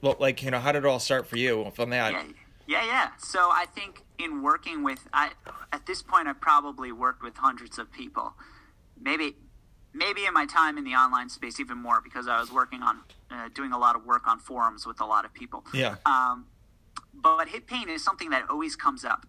[0.01, 2.11] what like you know how did it all start for you from that?
[2.11, 2.23] Yeah,
[2.67, 3.07] yeah, yeah.
[3.17, 5.31] So I think in working with, I
[5.71, 8.33] at this point I've probably worked with hundreds of people.
[8.99, 9.35] Maybe,
[9.93, 12.99] maybe in my time in the online space even more because I was working on
[13.31, 15.65] uh, doing a lot of work on forums with a lot of people.
[15.73, 15.95] Yeah.
[16.05, 16.47] Um,
[17.13, 19.25] but hip pain is something that always comes up.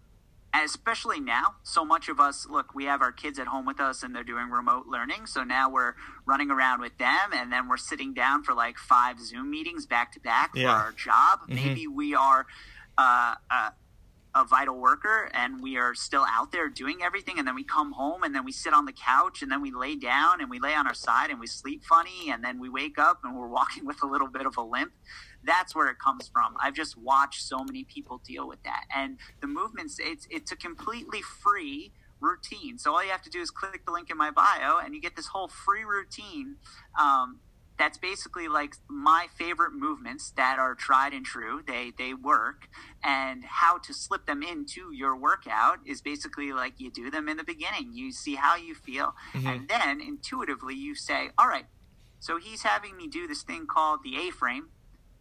[0.55, 3.81] And especially now, so much of us look, we have our kids at home with
[3.81, 5.25] us and they're doing remote learning.
[5.27, 5.95] So now we're
[6.27, 10.13] running around with them and then we're sitting down for like five Zoom meetings back
[10.13, 10.65] to back Yeah.
[10.79, 11.41] for our job.
[11.49, 11.55] Mhm.
[11.55, 12.47] Maybe we are
[12.99, 13.71] uh, uh,
[14.35, 17.93] a vital worker and we are still out there doing everything and then we come
[17.93, 20.59] home and then we sit on the couch and then we lay down and we
[20.59, 23.49] lay on our side and we sleep funny and then we wake up and we're
[23.61, 24.93] walking with a little bit of a limp.
[25.45, 26.55] That's where it comes from.
[26.63, 28.85] I've just watched so many people deal with that.
[28.95, 32.79] And the movements it's it's a completely free routine.
[32.79, 35.01] So all you have to do is click the link in my bio and you
[35.01, 36.57] get this whole free routine
[36.99, 37.41] um,
[37.83, 41.63] that's basically like my favorite movements that are tried and true.
[41.67, 42.69] They they work.
[43.03, 47.37] And how to slip them into your workout is basically like you do them in
[47.39, 47.91] the beginning.
[47.93, 49.15] You see how you feel.
[49.35, 49.47] Mhm.
[49.47, 51.67] and then intuitively you say all right
[52.21, 54.69] so he's having me do this thing called the a frame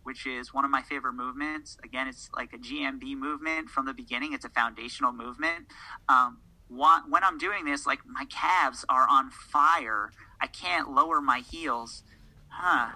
[0.04, 1.78] which is one of my favorite movements.
[1.84, 4.34] Again it's like a gmb movement from the beginning.
[4.34, 5.66] It's a foundational movement.
[6.08, 6.42] Um,
[7.14, 10.12] when i'm doing this like my calves are on fire.
[10.40, 12.04] I can't lower my heels
[12.52, 12.92] huh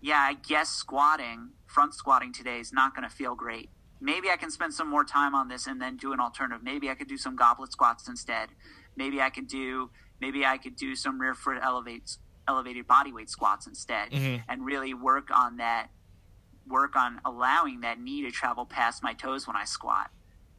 [0.00, 3.70] yeah, I guess squatting, front squatting today is not going to feel great.
[4.02, 6.62] Maybe I can spend some more time on this and then do an alternative.
[6.62, 8.50] Maybe I could do some goblet squats instead.
[8.96, 13.30] Maybe I could do maybe I could do some rear foot elevates elevated body weight
[13.30, 14.44] squats instead Mhm.
[14.46, 15.88] and really work on that
[16.66, 20.10] work on allowing that knee to travel past my toes when I squat.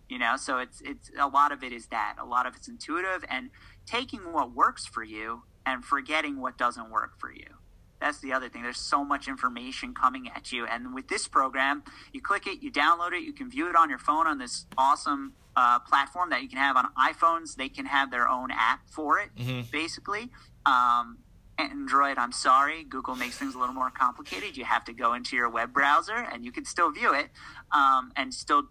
[0.10, 2.16] You know, so it's it's a lot of it is that.
[2.18, 3.52] A lot of it's intuitive and
[3.86, 7.58] taking what works for you and forgetting what doesn't work for you.
[8.00, 8.62] That's the other thing.
[8.64, 10.66] There's so much information coming at you.
[10.66, 13.90] And with this program, you click it, you download it, you can view it on
[13.90, 17.56] your phone on this awesome uh, platform that you can have on iPhones.
[17.56, 19.72] They can have their own app for it, Mhm.
[19.72, 20.30] basically.
[20.66, 21.20] Um,
[21.58, 24.58] Android, I'm sorry, Google makes things a little more complicated.
[24.58, 27.30] You have to go into your web browser and you can still view it
[27.72, 28.64] um, and still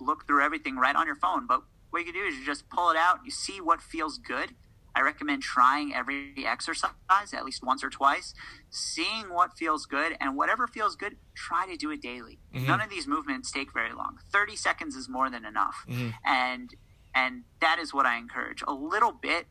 [0.00, 1.46] look through everything right on your phone.
[1.46, 4.16] But what you can do is you just pull it out, you see what feels
[4.16, 4.54] good.
[4.94, 6.90] I recommend trying every exercise
[7.32, 8.34] at least once or twice,
[8.70, 12.38] seeing what feels good, and whatever feels good, try to do it daily.
[12.54, 12.66] Mhm.
[12.66, 14.18] None of these movements take very long.
[14.30, 16.14] Thirty seconds is more than enough, Mhm.
[16.24, 16.74] and
[17.14, 18.62] and that is what I encourage.
[18.66, 19.46] A little bit,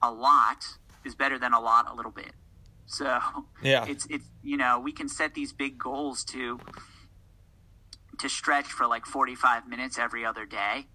[0.00, 2.34] a lot is better than a lot, a little bit.
[2.86, 3.84] So Yeah.
[3.86, 6.60] it's it's you know we can set these big goals to
[8.18, 10.88] to stretch for like 45 minutes every other day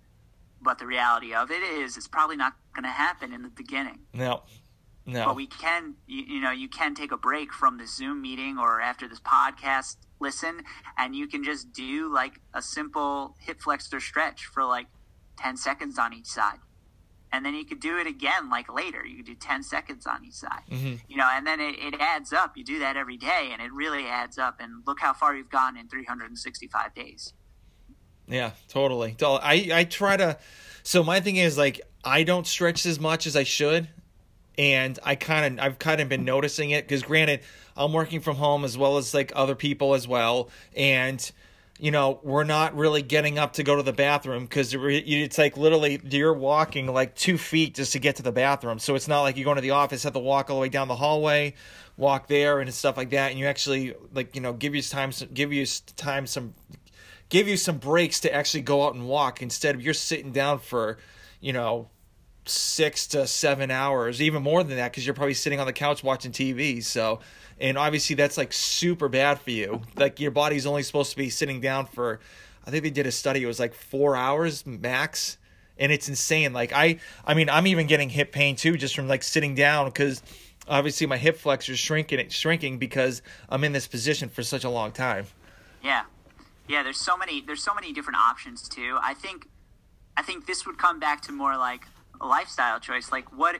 [0.63, 3.99] but the reality of it is it's probably not going to happen in the beginning
[4.13, 4.43] No.
[5.05, 5.25] No.
[5.25, 8.57] But we can, you, you know, you can take a break from the Zoom meeting
[8.57, 10.61] or after this podcast, listen,
[10.97, 14.87] and you can just do like a simple hip flexor stretch for like
[15.39, 16.59] 10 seconds on each side.
[17.33, 19.05] And then you could do it again like later.
[19.05, 20.61] You could do 10 seconds on each side.
[20.71, 21.01] Mhm.
[21.09, 22.55] You know, and then it, it adds up.
[22.55, 24.61] You do that every day and it really adds up.
[24.61, 27.33] And look how far you've gone in 365 days.
[28.33, 29.15] Yeah, totally.
[29.21, 30.37] I I try to.
[30.81, 33.87] So my thing is like I don't stretch as much as I should,
[34.57, 37.41] and I kind of I've kind of been noticing it because granted
[37.77, 41.31] I'm working from home as well as like other people as well, and
[41.77, 45.55] you know we're not really getting up to go to the bathroom because it's like
[45.55, 48.79] literally you're walking like two feet just to get to the bathroom.
[48.79, 50.69] So it's not like you're going to the office have to walk all the way
[50.69, 51.53] down the hallway,
[51.97, 55.11] walk there and stuff like that, and you actually like you know give you time
[55.33, 56.55] give you time some
[57.33, 60.59] give you some breaks to actually go out and walk instead of you're sitting down
[60.59, 60.99] for,
[61.41, 61.89] you know,
[62.45, 66.03] six to seven hours, even more than that, because you're probably sitting on the couch
[66.03, 66.83] watching TV.
[66.83, 67.21] So,
[67.59, 69.81] and obviously that's like super bad for you.
[69.95, 72.19] Like your body's only supposed to be sitting down for,
[72.67, 73.41] I think they did a study.
[73.41, 75.39] It was like four hours max,
[75.79, 76.53] and it's insane.
[76.53, 79.87] Like I, I mean, I'm even getting hip pain too, just from like sitting down
[79.87, 80.21] because
[80.67, 84.91] obviously my hip flexors shrinking, shrinking because I'm in this position for such a long
[84.91, 85.25] time.
[85.81, 86.03] Yeah.
[86.67, 88.97] Yeah, there's so many there's so many different options too.
[89.01, 89.47] I think
[90.15, 91.85] I think this would come back to more like
[92.21, 93.59] a lifestyle choice, like what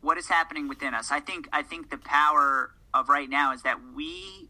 [0.00, 1.10] what is happening within us.
[1.10, 4.48] I think I think the power of right now is that we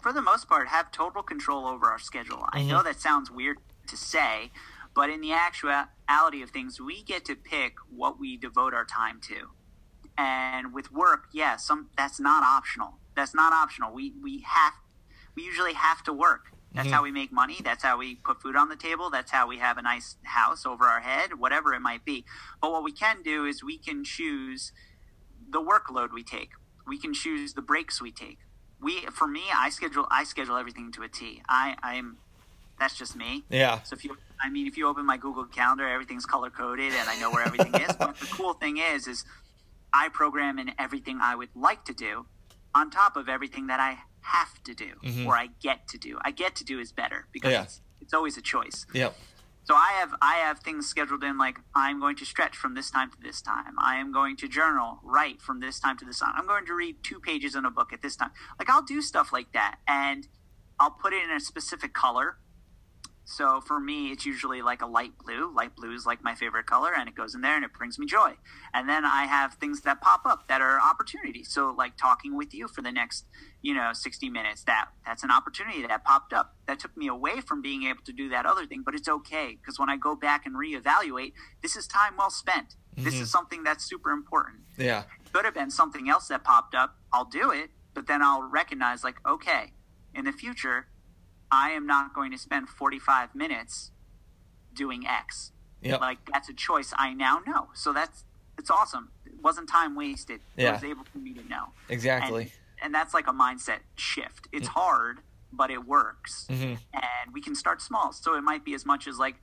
[0.00, 2.44] for the most part have total control over our schedule.
[2.52, 2.68] I mm-hmm.
[2.68, 4.50] know that sounds weird to say,
[4.94, 9.20] but in the actuality of things, we get to pick what we devote our time
[9.28, 9.50] to.
[10.18, 12.94] And with work, yeah, some that's not optional.
[13.16, 13.92] That's not optional.
[13.92, 14.74] We we have
[15.34, 16.51] we usually have to work.
[16.74, 16.94] That's mm-hmm.
[16.94, 17.58] how we make money.
[17.62, 19.10] That's how we put food on the table.
[19.10, 22.24] That's how we have a nice house over our head, whatever it might be.
[22.60, 24.72] But what we can do is we can choose
[25.50, 26.50] the workload we take.
[26.86, 28.38] We can choose the breaks we take.
[28.80, 31.42] We, for me, I schedule I schedule everything to a T.
[31.48, 32.16] I I'm
[32.78, 33.44] that's just me.
[33.48, 33.80] Yeah.
[33.82, 37.08] So if you, I mean, if you open my Google Calendar, everything's color coded, and
[37.08, 37.94] I know where everything is.
[37.96, 39.24] But the cool thing is, is
[39.92, 42.26] I program in everything I would like to do,
[42.74, 45.26] on top of everything that I have to do mm-hmm.
[45.26, 46.18] or I get to do.
[46.24, 47.62] I get to do is better because Yeah.
[47.62, 48.86] it's, it's always a choice.
[48.92, 49.14] Yep.
[49.64, 52.90] So I have I have things scheduled in like I'm going to stretch from this
[52.90, 53.74] time to this time.
[53.78, 56.32] I am going to journal, write from this time to this time.
[56.36, 58.30] I'm going to read two pages in a book at this time.
[58.58, 60.26] Like I'll do stuff like that and
[60.80, 62.38] I'll put it in a specific color.
[63.24, 65.54] So for me, it's usually like a light blue.
[65.54, 67.98] Light blue is like my favorite color, and it goes in there and it brings
[67.98, 68.34] me joy.
[68.74, 71.48] And then I have things that pop up that are opportunities.
[71.52, 73.26] So like talking with you for the next,
[73.62, 74.64] you know, 60 minutes.
[74.64, 78.12] That that's an opportunity that popped up that took me away from being able to
[78.12, 78.82] do that other thing.
[78.84, 81.32] But it's okay because when I go back and reevaluate,
[81.62, 82.74] this is time well spent.
[82.96, 83.24] This is mm-hmm.
[83.26, 85.04] something that's super important Yeah.
[85.32, 86.96] could have been something else that popped up.
[87.12, 89.72] I'll do it, but then I'll recognize, like, okay,
[90.14, 90.88] in the future,
[91.52, 93.90] I am not going to spend 45 minutes
[94.74, 95.52] doing X.
[95.82, 96.00] Yep.
[96.00, 97.68] Like, that's a choice I now know.
[97.74, 98.24] So that's,
[98.58, 99.10] it's awesome.
[99.26, 100.40] It wasn't time wasted.
[100.56, 100.72] It Yeah.
[100.72, 101.72] was able for me to know.
[101.90, 102.42] Exactly.
[102.44, 102.50] And,
[102.86, 104.48] and that's like a mindset shift.
[104.50, 105.20] It's hard,
[105.52, 106.46] but it works.
[106.50, 106.78] Mhm.
[106.94, 108.12] And we can start small.
[108.12, 109.36] So it might be as much as like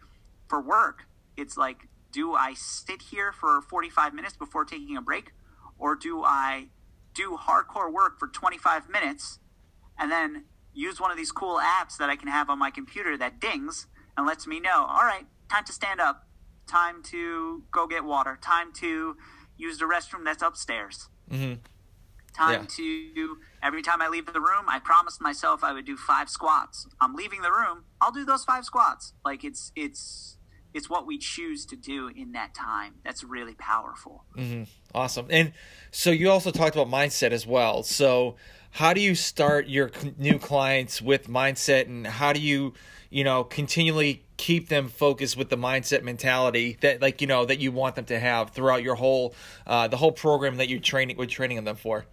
[0.47, 1.05] for work,
[1.37, 5.31] it's like, do I sit here for 45 minutes before taking a break?
[5.77, 6.69] Or do I
[7.13, 9.39] do hardcore work for 25 minutes
[9.97, 13.17] and then use one of these cool apps that I can have on my computer
[13.17, 16.27] that dings and lets me know, all right, time to stand up,
[16.67, 19.15] time to go get water, time to
[19.57, 21.55] use the restroom that's upstairs hmm
[22.33, 22.65] time Yeah.
[22.67, 26.87] to every time I leave the room, I promised myself I would do five squats.
[27.01, 29.13] I'm leaving the room, I'll do those five squats.
[29.25, 30.37] Like it's it's
[30.73, 32.95] it's what we choose to do in that time.
[33.03, 34.25] That's really powerful.
[34.93, 35.25] Awesome.
[35.29, 35.51] And
[35.91, 37.81] so you also talked about mindset as well.
[37.83, 38.35] So
[38.71, 42.73] how do you start your c- new clients with mindset and how do you,
[43.09, 47.59] you know, continually keep them focused with the mindset mentality that like, you know, that
[47.59, 49.33] you want them to have throughout your whole
[49.67, 52.05] uh the whole program that you're training we're training them for?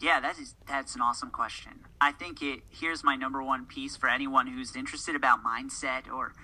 [0.00, 1.72] Yeah, that is that's an awesome question.
[2.00, 6.34] I think it here's my number one piece for anyone who's interested about mindset or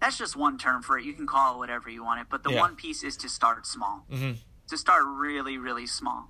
[0.00, 1.04] that's just one term for it.
[1.04, 2.60] You can call it whatever you want it, but the Yeah.
[2.60, 4.04] one piece is to start small.
[4.12, 4.36] Mhm.
[4.68, 6.28] To start really, really small.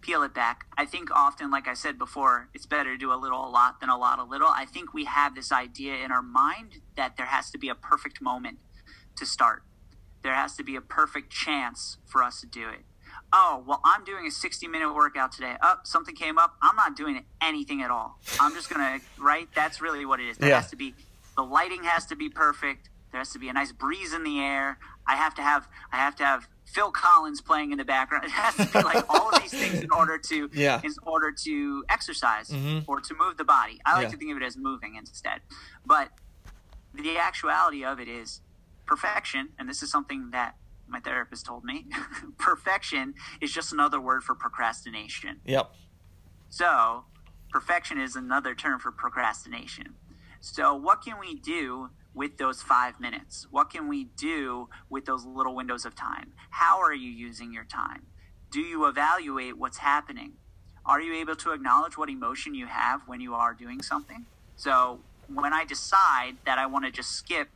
[0.00, 0.64] Peel it back.
[0.78, 3.80] I think often, like I said before, it's better to do a little a lot
[3.80, 4.48] than a lot a little.
[4.48, 7.74] I think we have this idea in our mind that there has to be a
[7.74, 8.58] perfect moment
[9.16, 9.62] to start.
[10.22, 12.80] There has to be a perfect chance for us to do it.
[13.32, 15.54] Oh, well, I'm doing a 60 minute workout today.
[15.62, 16.56] Oh, something came up.
[16.62, 18.18] I'm not doing anything at all.
[18.40, 19.48] I'm just going to, right?
[19.54, 20.38] That's really what it is.
[20.38, 20.60] There Yeah.
[20.60, 20.94] has to be,
[21.36, 22.88] the lighting has to be perfect.
[23.12, 24.78] There has to be a nice breeze in the air.
[25.06, 28.24] I have to have, I have to have Phil Collins playing in the background.
[28.30, 30.80] It has to be like all of these things in order to Yeah.
[30.84, 32.84] in order to exercise Mhm.
[32.86, 33.80] or to move the body.
[33.84, 34.10] I like Yeah.
[34.10, 35.42] to think of it as moving instead.
[35.84, 36.12] But
[36.94, 38.40] the actuality of it is
[38.86, 40.56] perfection, and this is something that
[40.86, 41.86] my therapist told me.
[42.38, 45.40] perfection is just another word for procrastination.
[45.44, 45.70] Yep.
[46.48, 47.04] So,
[47.50, 49.94] perfection is another term for procrastination.
[50.40, 53.46] So, what can we do with those five minutes?
[53.50, 56.32] What can we do with those little windows of time?
[56.50, 58.06] How are you using your time?
[58.50, 60.32] Do you evaluate what's happening?
[60.84, 64.26] Are you able to acknowledge what emotion you have when you are doing something?
[64.56, 65.00] So,
[65.32, 67.48] when I decide that I want to just skip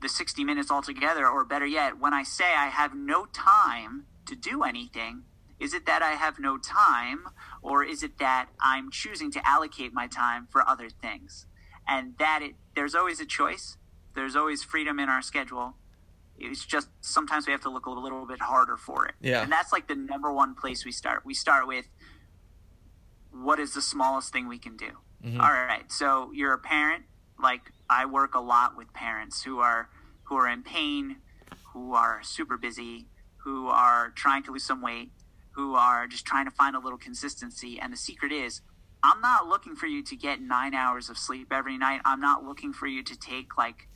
[0.00, 4.36] the 60 minutes altogether, or better yet, when I say I have no time to
[4.36, 5.24] do anything,
[5.58, 7.24] is it that I have no time,
[7.62, 11.46] or is it that I'm choosing to allocate my time for other things?
[11.88, 13.76] And that it, there's always a choice,
[14.14, 15.74] there's always freedom in our schedule.
[16.38, 19.14] It's just sometimes we have to look a little bit harder for it.
[19.20, 19.42] Yeah.
[19.42, 21.24] And that's like the number one place we start.
[21.24, 21.86] We start with
[23.32, 24.90] what is the smallest thing we can do?
[25.24, 25.40] Mhm.
[25.40, 25.90] All right.
[25.90, 27.04] So you're a parent.
[27.40, 29.88] Like I work a lot with parents who are
[30.24, 31.16] who are in pain,
[31.72, 33.08] who are super busy,
[33.38, 35.10] who are trying to lose some weight,
[35.52, 37.80] who are just trying to find a little consistency.
[37.80, 38.60] And the secret is,
[39.02, 42.00] I'm not looking for you to get nine hours of sleep every night.
[42.04, 43.88] I'm not looking for you to take like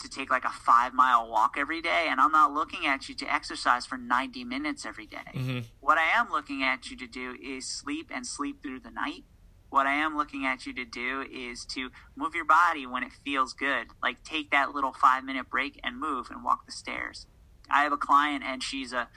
[0.00, 3.14] to take like a five mile walk every day, and I'm not looking at you
[3.16, 5.30] to exercise for 90 minutes every day.
[5.32, 5.64] Mhm.
[5.80, 9.24] What I am looking at you to do is sleep and sleep through the night.
[9.70, 13.12] What I am looking at you to do is to move your body when it
[13.24, 13.88] feels good.
[14.02, 17.26] Like take that little five minute break and move and walk the stairs.
[17.70, 19.08] I have a client and she's a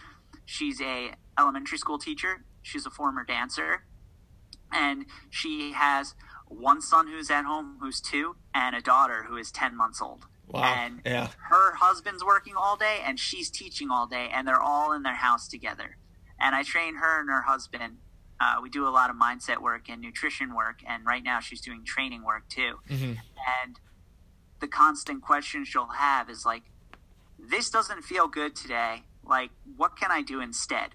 [0.45, 2.45] she's a elementary school teacher.
[2.61, 3.85] She's a former dancer.
[4.75, 6.13] And she has
[6.47, 10.25] one son who's at home who's two and a daughter who is 10 months old.
[10.47, 10.63] Wow.
[10.63, 11.29] And Yeah.
[11.49, 15.15] her husband's working all day and she's teaching all day and they're all in their
[15.15, 15.97] house together
[16.39, 17.97] and i train her and her husband
[18.39, 21.61] uh, we do a lot of mindset work and nutrition work and right now she's
[21.61, 23.17] doing training work too Mhm.
[23.63, 23.79] and
[24.59, 26.63] the constant question she'll have is like
[27.39, 30.89] this doesn't feel good today like what can i do instead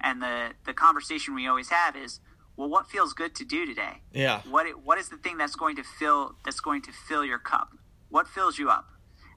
[0.00, 2.20] and the the conversation we always have is
[2.58, 4.02] well what feels good to do today?
[4.12, 4.42] Yeah.
[4.50, 7.38] what it, what is the thing that's going to fill that's going to fill your
[7.38, 7.70] cup?
[8.10, 8.88] What fills you up?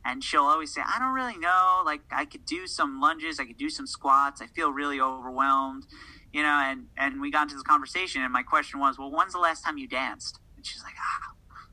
[0.04, 1.84] And she'll always say i don't really know.
[1.86, 3.40] Like i could do some lunges.
[3.40, 4.42] I could do some squats.
[4.42, 5.86] I feel really overwhelmed.
[6.34, 9.34] You know and and we got into this conversation and my question was well when's
[9.34, 10.40] the last time you danced?
[10.58, 11.66] And she's like ah,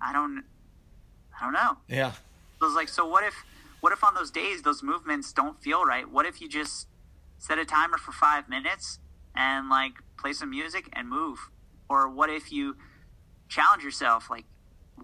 [0.00, 0.44] i don't
[1.38, 1.76] i don't know.
[1.88, 2.12] Yeah.
[2.12, 2.18] so
[2.62, 3.34] I was like, so what if,
[3.80, 6.08] what if on those days those movements don't feel right?
[6.08, 6.86] What if you just
[7.38, 9.00] set a timer for five minutes
[9.34, 11.50] and like play some music and move?
[11.88, 12.76] Or what if you
[13.48, 14.30] challenge yourself?
[14.30, 14.44] Like,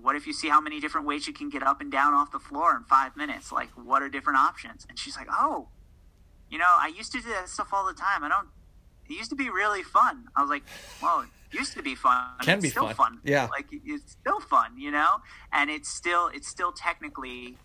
[0.00, 2.30] what if you see how many different ways you can get up and down off
[2.30, 3.52] the floor in five minutes?
[3.52, 4.86] Like, what are different options?
[4.88, 5.68] And she's like, oh,
[6.48, 8.24] you know, I used to do that stuff all the time.
[8.24, 8.48] I don't.
[9.08, 10.26] It used to be really fun.
[10.36, 10.62] I was like,
[11.02, 12.28] well, it used to be fun.
[12.42, 12.94] Can it's be still fun.
[12.94, 13.20] fun.
[13.24, 13.48] Yeah.
[13.50, 15.16] Like it's still fun, you know.
[15.52, 17.56] And it's still it's still technically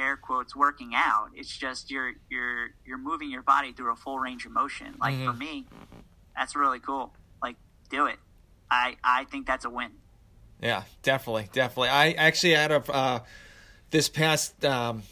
[0.00, 1.28] air quotes working out.
[1.34, 4.96] It's just you're you're you're moving your body through a full range of motion.
[5.00, 5.38] Like for Mhm.
[5.38, 5.66] me,
[6.36, 7.14] that's really cool.
[7.42, 7.56] Like
[7.90, 8.18] do it.
[8.70, 9.92] I I think that's a win.
[10.62, 11.88] Yeah, definitely, definitely.
[11.90, 13.20] I actually had a uh,
[13.90, 15.02] this past um,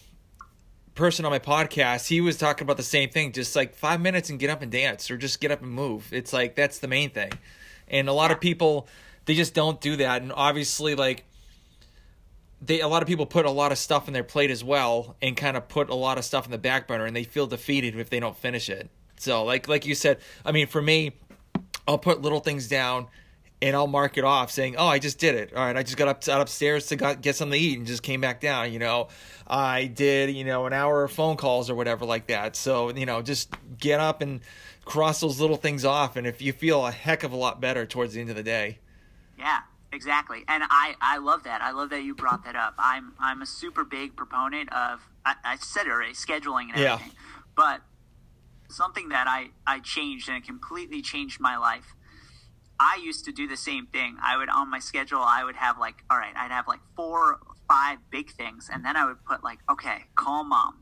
[0.95, 2.07] person on my podcast.
[2.09, 4.70] He was talking about the same thing, just like five minutes and get up and
[4.70, 6.12] dance, or just get up and move.
[6.12, 7.32] It's like that's the main thing,
[7.89, 8.89] and a lot of people
[9.24, 11.24] they just don't do that, and obviously, like
[12.61, 15.17] they a lot of people put a lot of stuff in their plate as well,
[15.23, 17.47] and kind of put a lot of stuff in the back burner, and they feel
[17.47, 18.91] defeated if they don't finish it.
[19.19, 21.13] So, like like you said, I mean, for me,
[21.87, 23.09] I'll put little things down
[23.61, 25.53] and I'll mark it off saying, "Oh, I just did it.
[25.55, 27.87] All right, I just got up got upstairs to got, get something to eat and
[27.87, 28.73] just came back down.
[28.73, 29.09] You know,
[29.47, 32.57] I did you know an hour of phone calls or whatever like that.
[32.57, 34.41] So you know, just get up and
[34.85, 37.87] cross those little things off, and if you feel a heck of a lot better
[37.87, 38.79] towards the end of the day.
[39.39, 39.61] Yeah,
[39.93, 40.45] exactly.
[40.49, 41.61] And I, I love that.
[41.62, 42.74] I love that you brought that up.
[42.78, 47.12] I'm I'm a super big proponent of I, I said it already, scheduling and everything,
[47.14, 47.22] Yeah.
[47.57, 47.80] But
[48.70, 51.95] something that I, I changed and it completely changed my life.
[52.80, 54.16] I used to do the same thing.
[54.22, 57.41] I would on my schedule I would have like all right, I'd have like four
[57.68, 60.80] five big things and then I would put like, okay, call mom.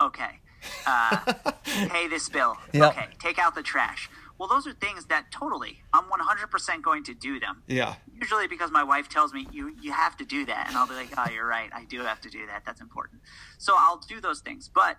[0.00, 0.40] Okay.
[0.86, 1.32] Uh,
[1.64, 2.56] pay this bill.
[2.72, 2.92] Yep.
[2.96, 4.08] Okay, take out the trash.
[4.38, 7.62] Well, those are things that totally I'm 100% going to do them.
[7.66, 10.66] Yeah, usually because my wife tells me you you have to do that.
[10.68, 11.70] And i'll be like oh you're right.
[11.72, 12.64] I do have to do that.
[12.66, 13.20] That's important.
[13.58, 14.68] So i'll do those things.
[14.72, 14.98] But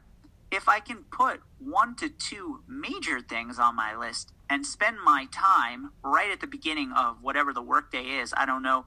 [0.52, 5.28] if i can put one to two major things on my list and spend my
[5.32, 8.86] time right at the beginning of whatever the workday is i don't know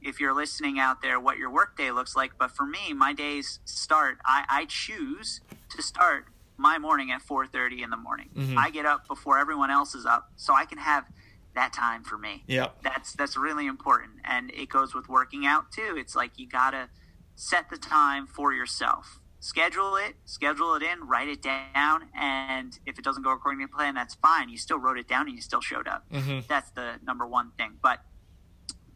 [0.00, 3.60] if you're listening out there what your workday looks like but for me my days
[3.64, 6.26] start i, I choose to start
[6.58, 8.30] my morning at 4:30 in the morning.
[8.34, 8.56] Mhm.
[8.58, 11.06] I get up before everyone else is up, so I can have
[11.54, 12.44] that time for me.
[12.46, 12.82] Yep.
[12.82, 15.96] That's that's really important, and it goes with working out too.
[15.96, 16.90] It's like you gotta
[17.34, 19.20] set the time for yourself.
[19.40, 23.72] Schedule it, schedule it in, write it down, and if it doesn't go according to
[23.72, 24.48] plan, that's fine.
[24.48, 26.08] You still wrote it down and you still showed up.
[26.10, 26.46] Mhm.
[26.48, 27.78] That's the number one thing.
[27.80, 28.04] But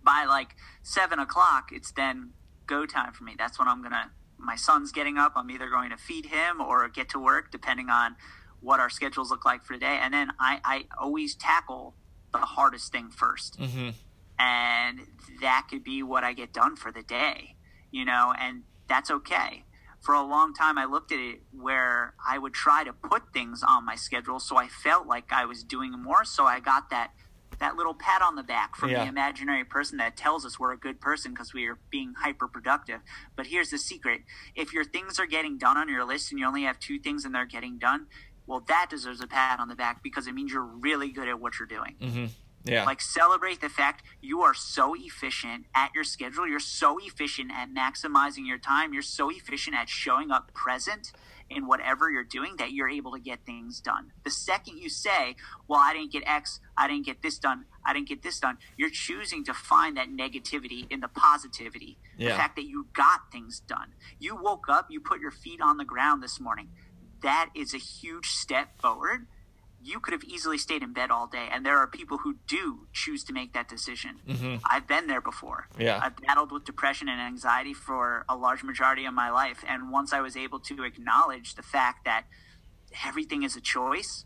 [0.02, 2.34] by like seven o'clock, it's then
[2.66, 3.36] go time for me.
[3.38, 4.10] That's when I'm gonna.
[4.42, 5.32] My son's getting up.
[5.36, 8.16] I'm either going to feed him or get to work, depending on
[8.60, 9.98] what our schedules look like for the day.
[10.00, 11.94] And then I, I always tackle
[12.32, 13.90] the hardest thing first hmm
[14.38, 15.00] and
[15.40, 17.56] that could be what I get done for the day,
[17.90, 19.64] you know, and that's okay.
[20.00, 23.62] For a long time, I looked at it where I would try to put things
[23.62, 26.24] on my schedule so I felt like I was doing more.
[26.24, 27.12] So I got that
[27.62, 29.04] that little pat on the back from Yeah.
[29.04, 32.48] the imaginary person that tells us we're a good person because we are being hyper
[32.48, 33.00] productive.
[33.36, 34.22] But here's the secret:
[34.56, 37.24] if your things are getting done on your list and you only have two things
[37.24, 38.08] and they're getting done,
[38.46, 41.38] well, that deserves a pat on the back because it means you're really good at
[41.40, 41.94] what you're doing.
[42.00, 42.26] Mm-hmm.
[42.64, 42.84] Yeah.
[42.84, 46.46] Like celebrate the fact you are so efficient at your schedule.
[46.46, 48.92] You're so efficient at maximizing your time.
[48.92, 51.12] You're so efficient at showing up present
[51.56, 54.12] in whatever you're doing that you're able to get things done.
[54.24, 55.36] The second you say,
[55.68, 58.58] "Well, I didn't get X, I didn't get this done, I didn't get this done,"
[58.76, 61.98] you're choosing to find that negativity in the positivity.
[62.16, 63.94] The fact that you got things done.
[64.18, 66.70] You woke up, you put your feet on the ground this morning.
[67.20, 69.26] That is a huge step forward
[69.84, 72.86] you could have easily stayed in bed all day and there are people who do
[72.92, 74.20] choose to make that decision.
[74.28, 74.60] Mhm.
[74.70, 75.68] i've been there before.
[75.78, 75.98] Yeah.
[76.02, 80.12] i've battled with depression and anxiety for a large majority of my life and once
[80.12, 82.24] i was able to acknowledge the fact that
[83.04, 84.24] everything is a choice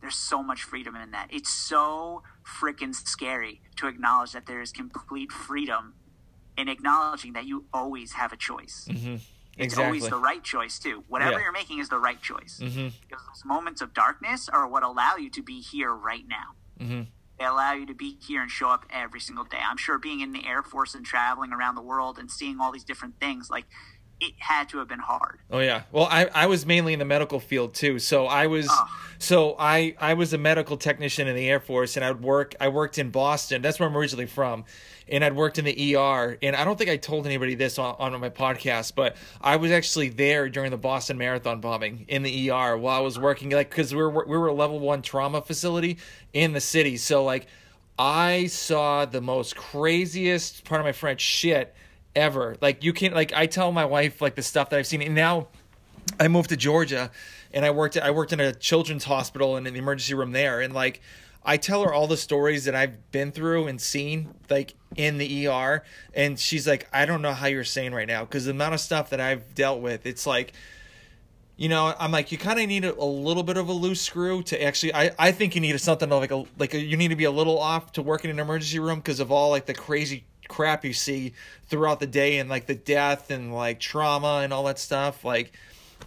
[0.00, 1.28] there's so much freedom in that.
[1.32, 2.22] It's so
[2.60, 5.94] freaking scary to acknowledge that there is complete freedom
[6.58, 8.86] in acknowledging that you always have a choice.
[8.90, 9.16] Hmm
[9.56, 9.84] it's Exactly.
[9.84, 11.38] always the right choice too whatever Yeah.
[11.40, 12.88] you're making is the right choice Mm-hmm.
[13.08, 16.54] because those moments of darkness are what allow you to be here right now.
[16.84, 17.02] Mm-hmm.
[17.38, 19.58] They allow you to be here and show up every single day.
[19.60, 22.70] I'm sure being in the Air Force and traveling around the world and seeing all
[22.70, 23.64] these different things, like
[24.20, 25.40] it had to have been hard.
[25.50, 25.82] Oh yeah.
[25.90, 27.98] Well, I, I was mainly in the medical field too.
[27.98, 28.86] So I was Oh.
[29.18, 32.68] so I I was a medical technician in the Air Force and I'd work I
[32.68, 33.60] worked in Boston.
[33.62, 34.64] That's where I'm originally from.
[35.08, 37.94] And I'd worked in the ER and I don't think I told anybody this on,
[37.98, 42.50] on my podcast, but I was actually there during the Boston Marathon bombing in the
[42.50, 45.42] ER while I was working like cuz we were we were a level 1 trauma
[45.42, 45.98] facility
[46.32, 46.96] in the city.
[46.96, 47.46] So like
[47.98, 51.74] I saw the most craziest part of my French shit
[52.16, 52.56] ever.
[52.60, 55.14] Like you can't, like I tell my wife like the stuff that I've seen and
[55.14, 55.48] now
[56.18, 57.10] I moved to Georgia
[57.52, 60.60] and I worked I worked in a children's hospital and in the emergency room there
[60.60, 61.00] and like
[61.44, 65.46] I tell her all the stories that I've been through and seen like in the
[65.46, 65.82] ER
[66.14, 68.80] and she's like I don't know how you're saying right now because the amount of
[68.80, 70.52] stuff that I've dealt with it's like
[71.56, 74.00] you know I'm like you kind of need a, a little bit of a loose
[74.00, 77.08] screw to actually I, I think you need something like a like a, you need
[77.08, 79.66] to be a little off to work in an emergency room because of all like
[79.66, 81.32] the crazy crap you see
[81.66, 85.52] throughout the day and like the death and like trauma and all that stuff like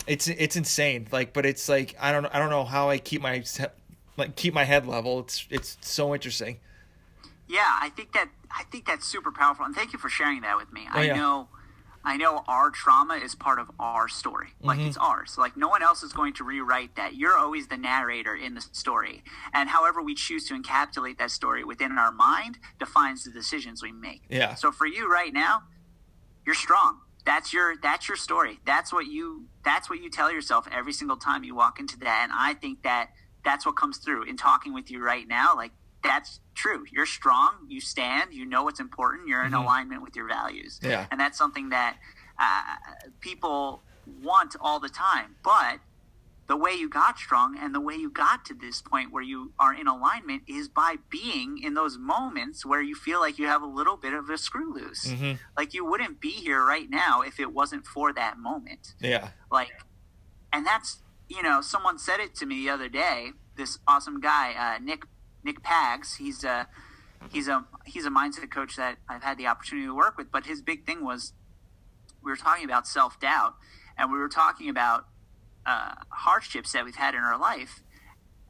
[0.06, 3.22] it's it's insane like but it's like i don't i don't know how i keep
[3.22, 3.42] my
[4.18, 6.58] like keep my head level it's it's so interesting
[7.48, 10.58] Yeah, I think that I think that's super powerful, and thank you for sharing that
[10.58, 10.84] with me.
[10.92, 11.16] I Oh, yeah.
[11.16, 11.48] know,
[12.04, 14.88] I know our trauma is part of our story, like Mm-hmm.
[14.90, 15.38] it's ours.
[15.38, 17.16] Like no one else is going to rewrite that.
[17.16, 21.64] You're always the narrator in the story, and however we choose to encapsulate that story
[21.64, 24.24] within our mind defines the decisions we make.
[24.30, 24.56] Yeah.
[24.56, 25.64] So for you right now,
[26.46, 27.00] you're strong.
[27.26, 28.60] That's your that's your story.
[28.66, 32.20] That's what you that's what you tell yourself every single time you walk into that.
[32.24, 33.10] And I think that
[33.48, 35.56] that's what comes through in talking with you right now.
[35.56, 35.72] Like
[36.04, 36.82] that's true.
[36.92, 37.52] You're strong.
[37.68, 38.34] You stand.
[38.34, 39.28] You know what's important.
[39.30, 40.80] You're in alignment with your values.
[40.84, 41.08] Yeah.
[41.12, 41.98] And that's something that
[42.40, 42.76] uh,
[43.20, 43.84] people
[44.24, 45.30] want all the time.
[45.44, 45.80] But
[46.48, 49.52] the way you got strong and the way you got to this point where you
[49.60, 53.62] are in alignment is by being in those moments where you feel like you have
[53.62, 55.08] a little bit of a screw loose.
[55.08, 55.40] Mhm.
[55.58, 58.94] Like you wouldn't be here right now if it wasn't for that moment.
[59.00, 59.72] yeah Like,
[60.54, 61.00] and that's
[61.30, 63.32] you know, someone said it to me the other day.
[63.56, 65.04] This awesome guy, uh, Nick
[65.44, 66.18] Nick Pags.
[66.18, 66.68] He's a
[67.32, 70.32] he's a he's a mindset coach that I've had the opportunity to work with.
[70.32, 71.34] But his big thing was
[72.24, 73.56] we were talking about self doubt,
[73.98, 75.08] and we were talking about
[75.66, 77.82] uh, hardships that we've had in our life,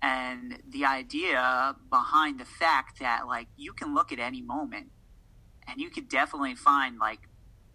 [0.02, 4.88] and the idea behind the fact that like you can look at any moment,
[5.68, 7.22] and you could definitely find like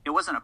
[0.05, 0.43] it wasn't a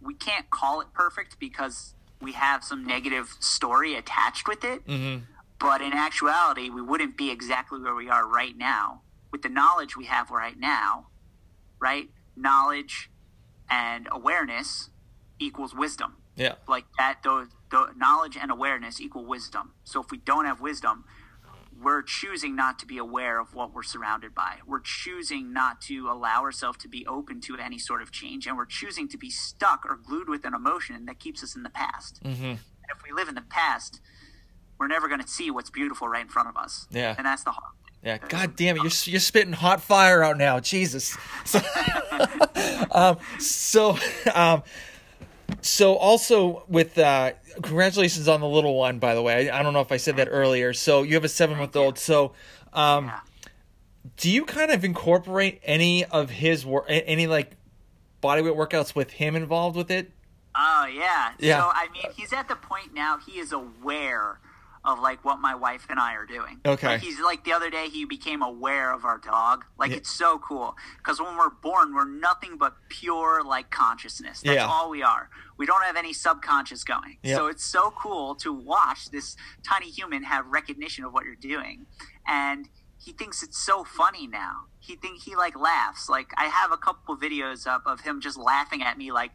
[0.00, 5.24] we can't call it perfect because we have some negative story attached with it mm-hmm.
[5.58, 9.96] but in actuality, we wouldn't be exactly where we are right now with the knowledge
[9.96, 11.08] we have right now,
[11.80, 12.08] right?
[12.36, 13.10] Knowledge
[13.68, 14.90] and awareness
[15.38, 16.16] equals wisdom.
[16.36, 19.72] yeah Like that, those the knowledge and awareness equal wisdom.
[19.84, 21.04] So if we don't have wisdom,
[21.82, 24.56] we're choosing not to be aware of what we're surrounded by.
[24.66, 28.56] We're choosing not to allow ourselves to be open to any sort of change, and
[28.56, 31.70] we're choosing to be stuck or glued with an emotion that keeps us in the
[31.70, 32.22] past.
[32.24, 32.44] Mm-hmm.
[32.44, 32.58] And
[32.90, 34.00] if we live in the past,
[34.78, 36.86] we're never going to see what's beautiful right in front of us.
[36.90, 37.14] Yeah.
[37.16, 37.74] and that's the hard.
[38.02, 41.16] Yeah, God damn it, you're you're spitting hot fire out now, Jesus.
[41.44, 41.60] So,
[42.92, 43.98] um, so,
[44.34, 44.62] um,
[45.60, 47.32] so also with uh,
[47.62, 49.50] congratulations on the little one, by the way.
[49.50, 50.72] I, I don't know if I said that earlier.
[50.72, 51.98] So you have a seven month old.
[51.98, 52.32] So,
[52.72, 53.20] um, Yeah.
[54.16, 57.52] do you kind of incorporate any of his work, any like
[58.22, 60.10] bodyweight workouts with him involved with it?
[60.56, 61.32] Oh yeah.
[61.38, 61.60] Yeah.
[61.60, 63.18] So I mean, he's at the point now.
[63.18, 64.40] He is aware
[64.88, 66.60] of like what my wife and I are doing.
[66.64, 66.86] Okay.
[66.86, 69.64] Like he's like the other day he became aware of our dog.
[69.78, 69.98] Like Yeah.
[69.98, 74.40] it's so cool because when we're born, we're nothing but pure like consciousness.
[74.40, 74.66] That's Yeah.
[74.66, 75.28] all we are.
[75.58, 77.18] We don't have any subconscious going.
[77.22, 77.36] Yep.
[77.36, 81.86] So it's so cool to watch this tiny human have recognition of what you're doing,
[82.26, 82.68] and
[83.04, 84.64] he thinks it's so funny now.
[84.80, 86.08] He think he like laughs.
[86.08, 89.32] Like I have a couple videos up of him just laughing at me like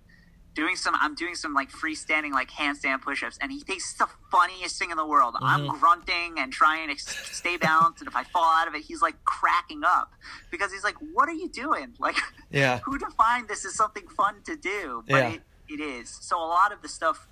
[0.56, 4.08] doing some I'm doing some like freestanding like handstand push-ups and he thinks it's the
[4.32, 5.36] funniest thing in the world.
[5.42, 5.78] I'm Mm-hmm.
[5.80, 9.16] grunting and trying to stay balanced and if I fall out of it he's like
[9.26, 10.10] cracking up
[10.52, 11.94] because he's like what are you doing?
[12.00, 12.18] Like
[12.52, 12.80] Yeah.
[12.86, 15.04] who defined this as something fun to do?
[15.08, 15.30] But Yeah.
[15.34, 16.16] it, it is.
[16.22, 17.28] So a lot of the stuff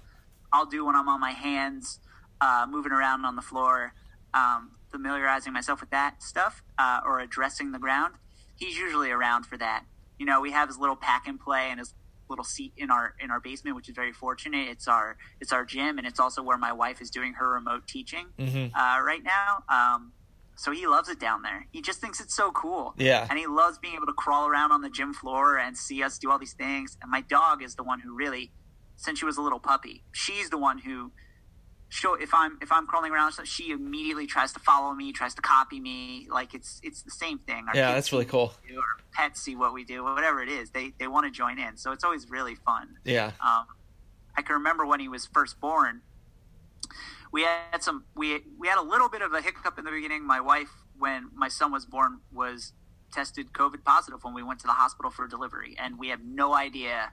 [0.53, 1.99] I'll do when I'm on my hands
[2.41, 3.93] uh, moving around on the floor
[4.33, 8.15] um, familiarizing myself with that stuff uh, or addressing the ground.
[8.55, 9.83] He's usually around for that.
[10.17, 11.93] You know, we have his little pack and play and his
[12.31, 14.67] little seat in our in our basement, which is very fortunate.
[14.69, 17.87] It's our it's our gym, and it's also where my wife is doing her remote
[17.87, 18.71] teaching Mhm.
[18.75, 19.63] uh, right now.
[19.69, 20.13] Um,
[20.55, 21.67] so he loves it down there.
[21.71, 22.93] He just thinks it's so cool.
[22.97, 23.25] Yeah.
[23.29, 26.17] and he loves being able to crawl around on the gym floor and see us
[26.17, 26.97] do all these things.
[27.01, 28.51] And my dog is the one who really,
[28.95, 31.11] since she was a little puppy, she's the one who
[31.91, 35.35] show if I'm if I'm crawling around, so she immediately tries to follow me, tries
[35.35, 36.27] to copy me.
[36.31, 37.65] Like it's it's the same thing.
[37.67, 38.53] Our Yeah, that's really cool.
[38.67, 38.83] do, Our
[39.13, 40.71] pets see what we do, whatever it is.
[40.71, 42.95] They they want to join in, so it's always really fun.
[43.03, 43.31] Yeah.
[43.45, 43.65] Um,
[44.35, 46.01] I can remember when he was first born.
[47.31, 50.25] We had some we we had a little bit of a hiccup in the beginning.
[50.25, 52.71] My wife, when my son was born, was
[53.11, 56.55] tested COVID positive when we went to the hospital for delivery, and we had no
[56.55, 57.11] idea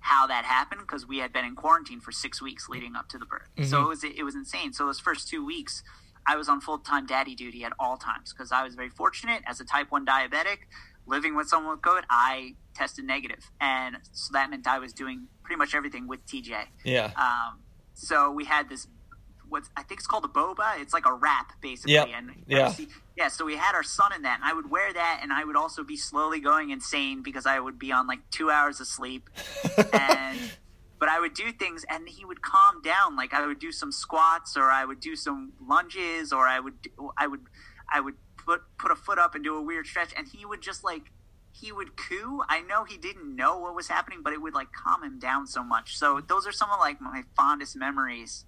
[0.00, 3.18] how that happened because we had been in quarantine for six weeks leading up to
[3.18, 3.48] the birth.
[3.68, 3.84] So Mhm.
[3.84, 4.72] it was it was insane.
[4.72, 5.82] So those first two weeks,
[6.26, 9.42] I was on full time daddy duty at all times because I was very fortunate
[9.46, 10.58] as a type one diabetic
[11.06, 12.04] living with someone with COVID.
[12.10, 16.68] I tested negative, and so that meant I was doing pretty much everything with TJ.
[16.84, 17.12] Yeah.
[17.16, 17.60] Um,
[17.94, 18.86] so we had this,
[19.48, 20.80] what's I think it's called a boba.
[20.80, 22.08] It's like a wrap basically, Yep.
[22.14, 22.74] and Yeah.
[23.16, 23.28] yeah.
[23.28, 25.56] So we had our son in that, and I would wear that, and I would
[25.56, 29.28] also be slowly going insane because I would be on like two hours of sleep,
[29.92, 30.38] and
[30.98, 33.16] but I would do things, and he would calm down.
[33.16, 36.74] Like I would do some squats, or I would do some lunges, or I would
[37.16, 37.40] I would
[37.92, 40.60] I would put put a foot up and do a weird stretch, and he would
[40.60, 41.10] just like
[41.52, 42.42] he would coo.
[42.48, 45.46] I know he didn't know what was happening, but it would like calm him down
[45.46, 45.96] so much.
[45.96, 48.44] So those are some of like my fondest memories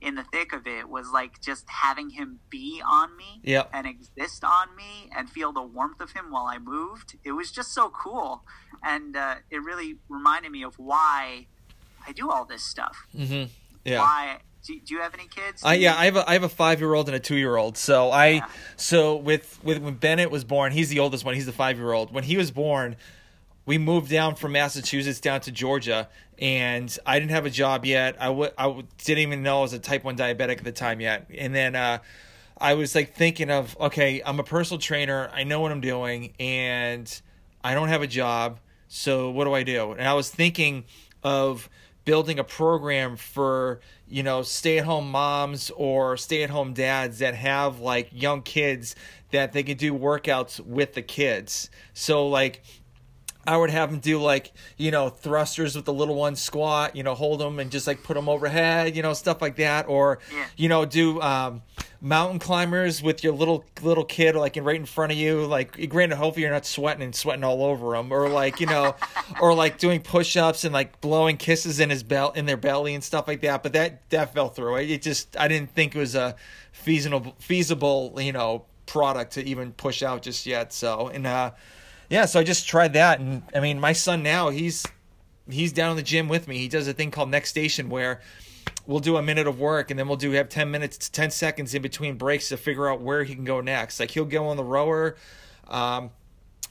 [0.00, 3.70] in the thick of it was like just having him be on me Yep.
[3.72, 7.16] and exist on me and feel the warmth of him while I moved.
[7.24, 8.42] It was just so cool.
[8.82, 11.46] And uh, it really reminded me of why
[12.06, 13.06] I do all this stuff.
[13.16, 13.48] Mhm.
[13.84, 13.98] Yeah.
[14.00, 15.62] Why do, do you have any kids?
[15.64, 17.56] I yeah, I have a I have a five year old and a two year
[17.56, 17.76] old.
[17.76, 18.46] So I Yeah.
[18.76, 21.34] so with with when Bennett was born, he's the oldest one.
[21.34, 22.12] He's the five year old.
[22.12, 22.96] When he was born,
[23.68, 26.08] we moved down from Massachusetts down to Georgia,
[26.38, 28.16] and I didn't have a job yet.
[28.18, 30.72] I w- I w- didn't even know I was a type one diabetic at the
[30.72, 31.26] time yet.
[31.36, 31.98] And then uh,
[32.56, 35.30] I was like thinking of okay, I'm a personal trainer.
[35.34, 37.20] I know what I'm doing, and
[37.62, 38.58] I don't have a job.
[38.88, 39.92] So what do I do?
[39.92, 40.84] And I was thinking
[41.22, 41.68] of
[42.08, 48.40] building a program for you know stay-at-home moms or stay-at-home dads that have like young
[48.40, 48.96] kids
[49.30, 52.62] that they can do workouts with the kids so like
[53.48, 57.02] I would have them do like you know thrusters with the little one squat, you
[57.02, 60.18] know, hold them and just like put them overhead, you know, stuff like that, or
[60.32, 60.44] Yeah.
[60.56, 61.62] you know, do um,
[62.00, 65.46] mountain climbers with your little little kid like right in front of you.
[65.46, 68.94] Like, granted, hopefully you're not sweating and sweating all over them, or like you know,
[69.40, 72.94] or like doing push ups and like blowing kisses in his belt in their belly
[72.94, 73.62] and stuff like that.
[73.62, 74.76] But that that fell through.
[74.76, 76.36] It it just I didn't think it was a
[76.72, 80.72] feasible feasible you know product to even push out just yet.
[80.72, 81.50] So and uh
[82.08, 84.86] yeah, so I just tried that, and I mean, my son now he's
[85.50, 86.58] he's down in the gym with me.
[86.58, 88.20] He does a thing called Next Station where
[88.86, 91.74] we'll do a minute of work, and then we'll do have ten minutes, ten seconds
[91.74, 94.00] in between breaks to figure out where he can go next.
[94.00, 95.16] Like he'll go on the rower.
[95.66, 96.10] Um,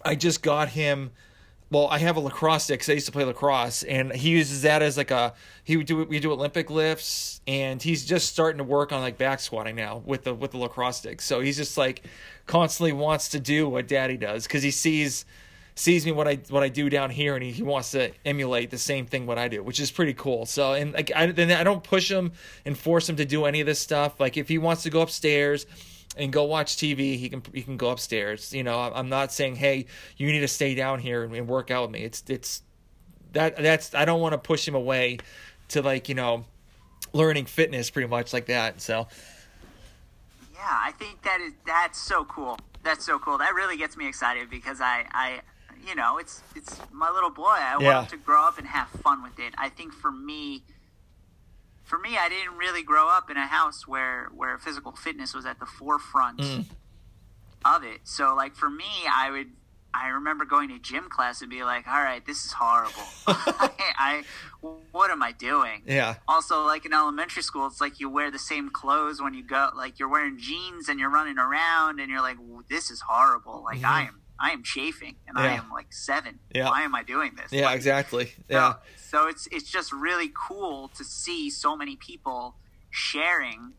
[0.03, 1.11] I just got him
[1.69, 4.61] well, I have a lacrosse stick 'cause I used to play lacrosse, and he uses
[4.61, 8.57] that as like a he would do we do Olympic lifts, and he's just starting
[8.59, 11.21] to work on like back squatting now with the with the lacrosse stick.
[11.21, 12.03] So he's just like
[12.45, 15.25] constantly wants to do what Daddy does because he sees
[15.75, 18.71] sees me what I what I do down here, and he, he wants to emulate
[18.71, 20.45] the same thing what I do, which is pretty cool.
[20.45, 22.31] So and like I then I don't push him
[22.65, 24.19] and force him to do any of this stuff.
[24.19, 25.65] Like if he wants to go upstairs
[26.17, 28.53] and go watch TV, he can he can go upstairs.
[28.53, 29.85] You know, I'm not saying, hey,
[30.17, 32.03] you need to stay down here and, and work out with me.
[32.03, 32.63] It's it's
[33.33, 35.19] that that's I don't want to push him away
[35.69, 36.45] to like you know
[37.13, 38.81] learning fitness pretty much like that.
[38.81, 39.07] So
[40.53, 42.57] Yeah, I think that is that's so cool.
[42.83, 43.37] That's so cool.
[43.37, 45.41] That really gets me excited because I I
[45.85, 47.43] you know, it's it's my little boy.
[47.45, 47.99] I Yeah.
[47.99, 49.53] want him to grow up and have fun with it.
[49.57, 50.63] I think for me
[51.87, 55.45] for me I didn't really grow up in a house where where physical fitness was
[55.45, 56.65] at the forefront Mm.
[57.65, 58.01] of it.
[58.03, 59.47] So like for me, I would
[59.93, 63.01] I remember going to gym class and be like, "All right, this is horrible.
[63.25, 64.23] I, I
[64.91, 68.37] what am I doing?" yeah, also like in elementary school it's like you wear the
[68.39, 72.21] same clothes when you go like you're wearing jeans and you're running around and you're
[72.21, 72.37] like
[72.69, 75.65] this is horrible like i am i am chafing and i Mm-hmm.
[75.65, 76.69] Am like seven Yeah.
[76.69, 78.33] why am i doing this yeah, Like, exactly.
[78.49, 78.73] Yeah,
[79.11, 82.55] so it's it's just really cool to see so many people
[82.89, 83.73] sharing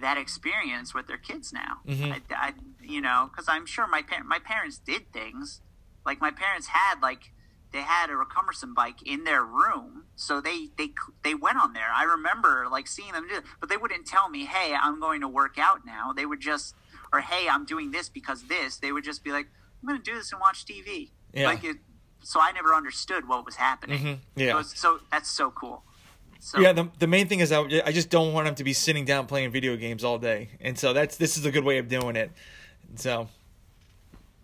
[0.00, 2.12] that experience with their kids now Mhm.
[2.12, 5.60] I, I you know because i'm sure my par- my parents did things
[6.06, 7.32] like my parents had like
[7.72, 10.90] they had a cumbersome bike in their room so they they
[11.22, 14.28] they went on there i remember like seeing them do it but they wouldn't tell
[14.30, 16.74] me hey i'm going to work out now they would just
[17.12, 19.48] or hey i'm doing this because this they would just be like
[19.82, 21.46] i'm going to do this and watch tv Yeah.
[21.46, 21.76] like it
[22.22, 24.18] so i never understood what was happening Mhm.
[24.36, 24.52] Yeah.
[24.52, 25.84] so, it's- so that's so cool
[26.44, 26.72] so yeah.
[26.72, 29.26] The the main thing is I, I just don't want him to be sitting down
[29.28, 32.16] playing video games all day, and so that's this is a good way of doing
[32.16, 32.32] it.
[32.96, 33.28] So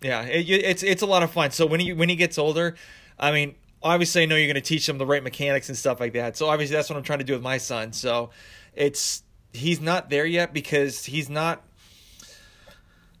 [0.01, 1.51] yeah, it, it's it's a lot of fun.
[1.51, 2.75] So when he when he gets older,
[3.19, 5.99] I mean, obviously I know you're going to teach him the right mechanics and stuff
[5.99, 6.37] like that.
[6.37, 7.91] So obviously that's what I'm trying to do with my son.
[7.91, 8.29] So
[8.73, 11.63] it's he's not there yet because he's not.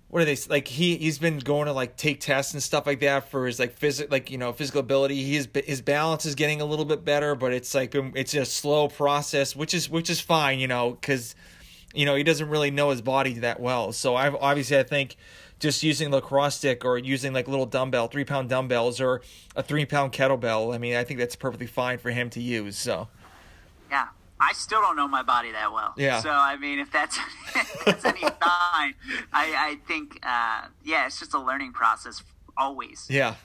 [0.09, 0.67] What are they like?
[0.67, 3.77] He he's been going to like take tests and stuff like that for his like
[3.77, 5.23] physical like you know physical ability.
[5.23, 8.87] His his balance is getting a little bit better, but it's like it's a slow
[8.87, 11.35] process, which is which is fine, you know, because
[11.93, 13.91] you know he doesn't really know his body that well.
[13.91, 15.15] So I've obviously I think
[15.59, 19.21] just using lacrosse stick or using like little dumbbell, three pound dumbbells or
[19.55, 20.73] a three pound kettlebell.
[20.73, 22.77] I mean, I think that's perfectly fine for him to use.
[22.77, 23.09] So
[23.91, 24.07] Yeah,
[24.39, 25.93] I still don't know my body that well.
[25.97, 26.21] Yeah.
[26.21, 27.17] So I mean, if that's
[27.55, 28.93] if that's any sign, I
[29.33, 32.23] I think uh, yeah, it's just a learning process
[32.57, 33.07] always.
[33.09, 33.35] yeah,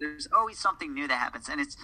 [0.00, 1.76] There's always something new that happens, and it's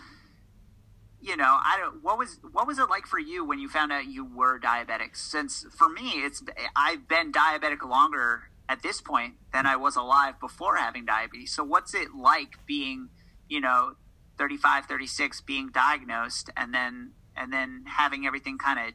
[1.21, 3.93] you know I don't what was what was it like for you when you found
[3.93, 5.17] out you were diabetic?
[5.17, 6.43] Since for me, it's
[6.75, 11.53] I've been diabetic longer at this point than I was alive before having diabetes.
[11.53, 13.11] So what's it like being
[13.49, 13.95] you know
[14.39, 18.95] 35 36 being diagnosed and then and then having everything kind of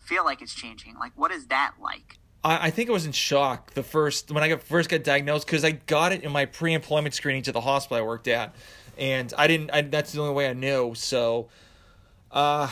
[0.00, 3.12] feel like it's changing like what is that like I, I think I was in
[3.12, 6.44] shock the first when I got first got diagnosed because I got it in my
[6.44, 8.54] pre-employment screening to the hospital I worked at,
[8.96, 9.70] and I didn't.
[9.70, 10.94] I, that's the only way I knew.
[10.94, 11.48] So,
[12.30, 12.70] uh,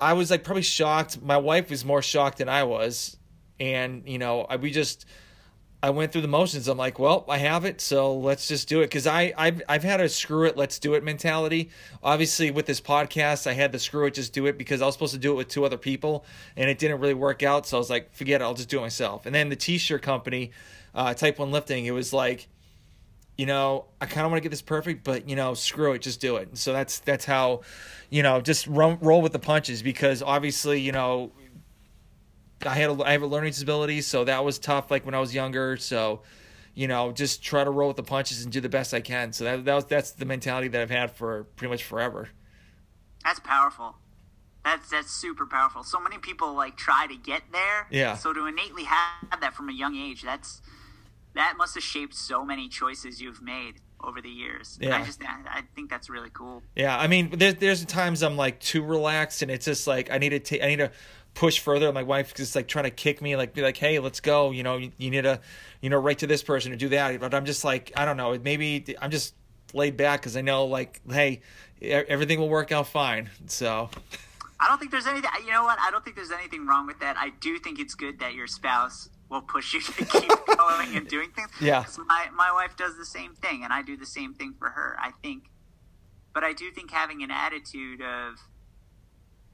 [0.00, 1.20] I was like probably shocked.
[1.22, 3.16] My wife was more shocked than I was,
[3.58, 5.06] and you know, I, we just.
[5.86, 6.66] I went through the motions.
[6.66, 8.86] I'm like, well, I have it, so let's just do it.
[8.86, 11.70] Because I, I've, I've had a screw it, let's do it mentality.
[12.02, 14.96] Obviously, with this podcast, I had the screw it, just do it because I was
[14.96, 16.24] supposed to do it with two other people,
[16.56, 17.68] and it didn't really work out.
[17.68, 19.26] So I was like, forget it, I'll just do it myself.
[19.26, 20.50] And then the T-shirt company,
[20.92, 22.48] uh, Type One Lifting, it was like,
[23.38, 26.02] you know, I kind of want to get this perfect, but you know, screw it,
[26.02, 26.48] just do it.
[26.48, 27.60] And so that's that's how,
[28.10, 31.30] you know, just roll, roll with the punches because obviously, you know,
[32.64, 34.90] I had a, I have a learning disability, so that was tough.
[34.90, 36.22] Like when I was younger, so
[36.74, 39.32] you know, just try to roll with the punches and do the best I can.
[39.32, 42.28] So that that was that's the mentality that I've had for pretty much forever.
[43.24, 43.96] that's powerful
[44.64, 48.16] that's that's super powerful so many people like try to get there Yeah.
[48.16, 50.60] so to innately have that from a young age that's
[51.34, 54.96] that must have shaped so many choices you've made over the years Yeah.
[54.96, 58.58] i just I, think that's really cool Yeah, I mean, there's there's times I'm like
[58.58, 60.90] too relaxed, and it's just like I need to take I need to
[61.36, 61.92] push further.
[61.92, 64.50] My wife just like trying to kick me, like be like, hey, let's go.
[64.50, 65.40] You know, you, you need to,
[65.80, 67.20] you know, write to this person or do that.
[67.20, 68.36] But I'm just like, I don't know.
[68.42, 69.34] Maybe I'm just
[69.72, 71.42] laid back because I know like, hey,
[71.80, 73.30] everything will work out fine.
[73.46, 73.88] So
[74.58, 75.30] I don't think there's anything.
[75.44, 75.78] You know what?
[75.78, 77.16] I don't think there's anything wrong with that.
[77.16, 81.06] I do think it's good that your spouse will push you to keep going and
[81.06, 81.50] doing things.
[81.60, 81.84] Yeah.
[82.06, 84.96] My my wife does the same thing, and I do the same thing for her.
[84.98, 85.50] I think,
[86.32, 88.38] but I do think having an attitude of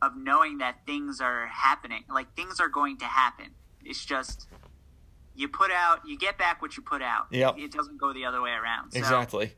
[0.03, 3.46] of knowing that things are happening, like things are going to happen.
[3.84, 4.48] It's just
[5.34, 7.26] you put out, you get back what you put out.
[7.30, 7.55] Yep.
[7.59, 8.90] It doesn't go the other way around.
[8.92, 9.55] So, exactly.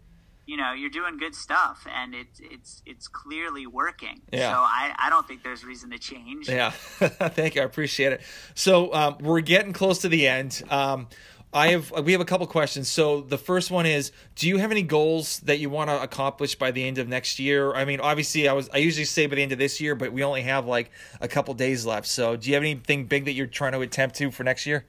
[0.46, 4.52] you know you're doing good stuff and it's it's it's clearly working Yeah.
[4.52, 6.70] so i i don't think there's reason to change Yeah,
[7.38, 7.62] thank you.
[7.62, 8.20] I appreciate it.
[8.54, 10.62] So um, we're getting close to the end.
[10.68, 11.08] Um,
[11.54, 12.90] I have we have a couple questions.
[12.90, 16.56] So the first one is, do you have any goals that you want to accomplish
[16.56, 17.72] by the end of next year?
[17.72, 20.12] I mean, obviously, I was I usually say by the end of this year, but
[20.12, 20.90] we only have like
[21.20, 22.08] a couple days left.
[22.08, 24.84] So do you have anything big that you're trying to attempt to for next year?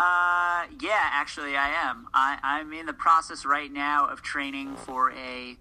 [0.00, 2.06] Uh, yeah, actually, I am.
[2.14, 5.58] I, I'm in the process right now of training for a.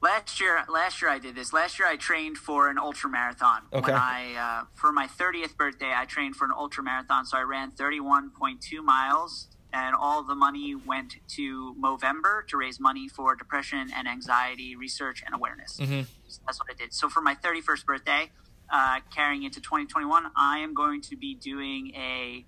[0.00, 1.52] Last year, last year I did this.
[1.52, 3.62] Last year I trained for an ultra marathon.
[3.72, 3.92] Okay.
[3.92, 7.24] When I uh, for my 30th birthday, I trained for an ultra marathon.
[7.26, 13.08] So I ran 31.2 miles, and all the money went to Movember to raise money
[13.08, 15.78] for depression and anxiety research and awareness.
[15.78, 16.06] Mhm.
[16.28, 16.94] So that's what I did.
[16.94, 18.30] So for my 31st birthday,
[18.70, 22.44] uh, carrying into 2021, I am going to be doing a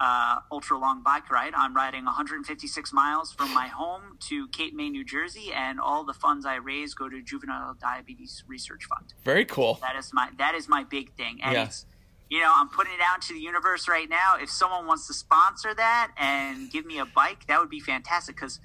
[0.00, 1.52] uh, ultra long bike ride.
[1.54, 6.14] I'm riding 156 miles from my home to Cape May, New Jersey, and all the
[6.14, 9.12] funds I raise go to Juvenile Diabetes Research Fund.
[9.24, 9.78] Very cool.
[9.82, 11.64] That is my that is my big thing, and Yeah.
[11.64, 11.84] it's
[12.30, 14.36] you know I'm putting it out to the universe right now.
[14.40, 18.36] If someone wants to sponsor that and give me a bike, that would be fantastic
[18.36, 18.58] because.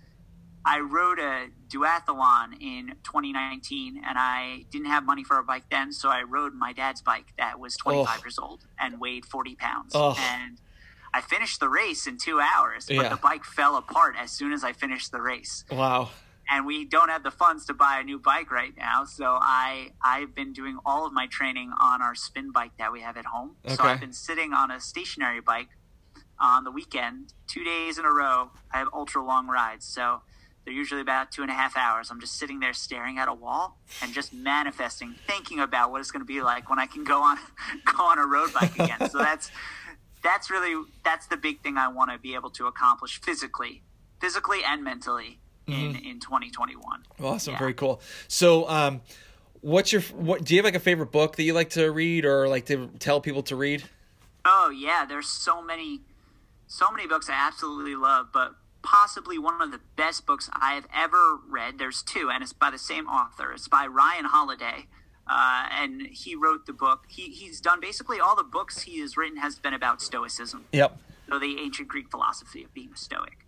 [0.67, 5.91] I rode a duathlon in 2019 and I didn't have money for a bike then,
[5.91, 8.21] so I rode my dad's bike that was 25 Oh.
[8.23, 9.91] years old and weighed 40 pounds.
[9.93, 10.15] Oh.
[10.17, 10.59] And
[11.15, 13.07] I finished the race in two hours, but Yeah.
[13.09, 15.63] the bike fell apart as soon as I finished the race.
[15.71, 16.09] Wow.
[16.51, 19.93] And we don't have the funds to buy a new bike right now, so I
[20.03, 23.25] I've been doing all of my training on our spin bike that we have at
[23.27, 23.55] home.
[23.65, 25.69] So I've been sitting on a stationary bike
[26.37, 28.51] on the weekend, two days in a row.
[28.73, 30.21] I have ultra long rides, so
[30.65, 32.11] they're usually about two and a half hours.
[32.11, 36.11] I'm just sitting there staring at a wall and just manifesting, thinking about what it's
[36.11, 37.37] going to be like when I can go on
[37.85, 39.09] go on a road bike again.
[39.09, 39.49] so that's
[40.25, 43.83] that's really that's the big thing I want to be able to accomplish physically,
[44.19, 47.03] physically and mentally in in 2021.
[47.21, 47.53] Awesome.
[47.53, 47.59] Yeah.
[47.59, 48.01] Very cool.
[48.27, 49.01] So, um,
[49.61, 50.43] what's your what?
[50.43, 52.89] Do you have like a favorite book that you like to read or like to
[52.99, 53.83] tell people to read?
[54.43, 56.01] Oh yeah, there's so many,
[56.67, 60.87] so many books I absolutely love, but possibly one of the best books I have
[60.93, 61.77] ever read.
[61.77, 63.53] There's two, and it's by the same author.
[63.53, 64.87] It's by Ryan Holiday,
[65.27, 67.05] uh, and he wrote the book.
[67.09, 70.65] He he's done basically all the books he has written has been about Stoicism.
[70.71, 70.97] Yep.
[71.29, 73.45] so the ancient Greek philosophy of being a Stoic.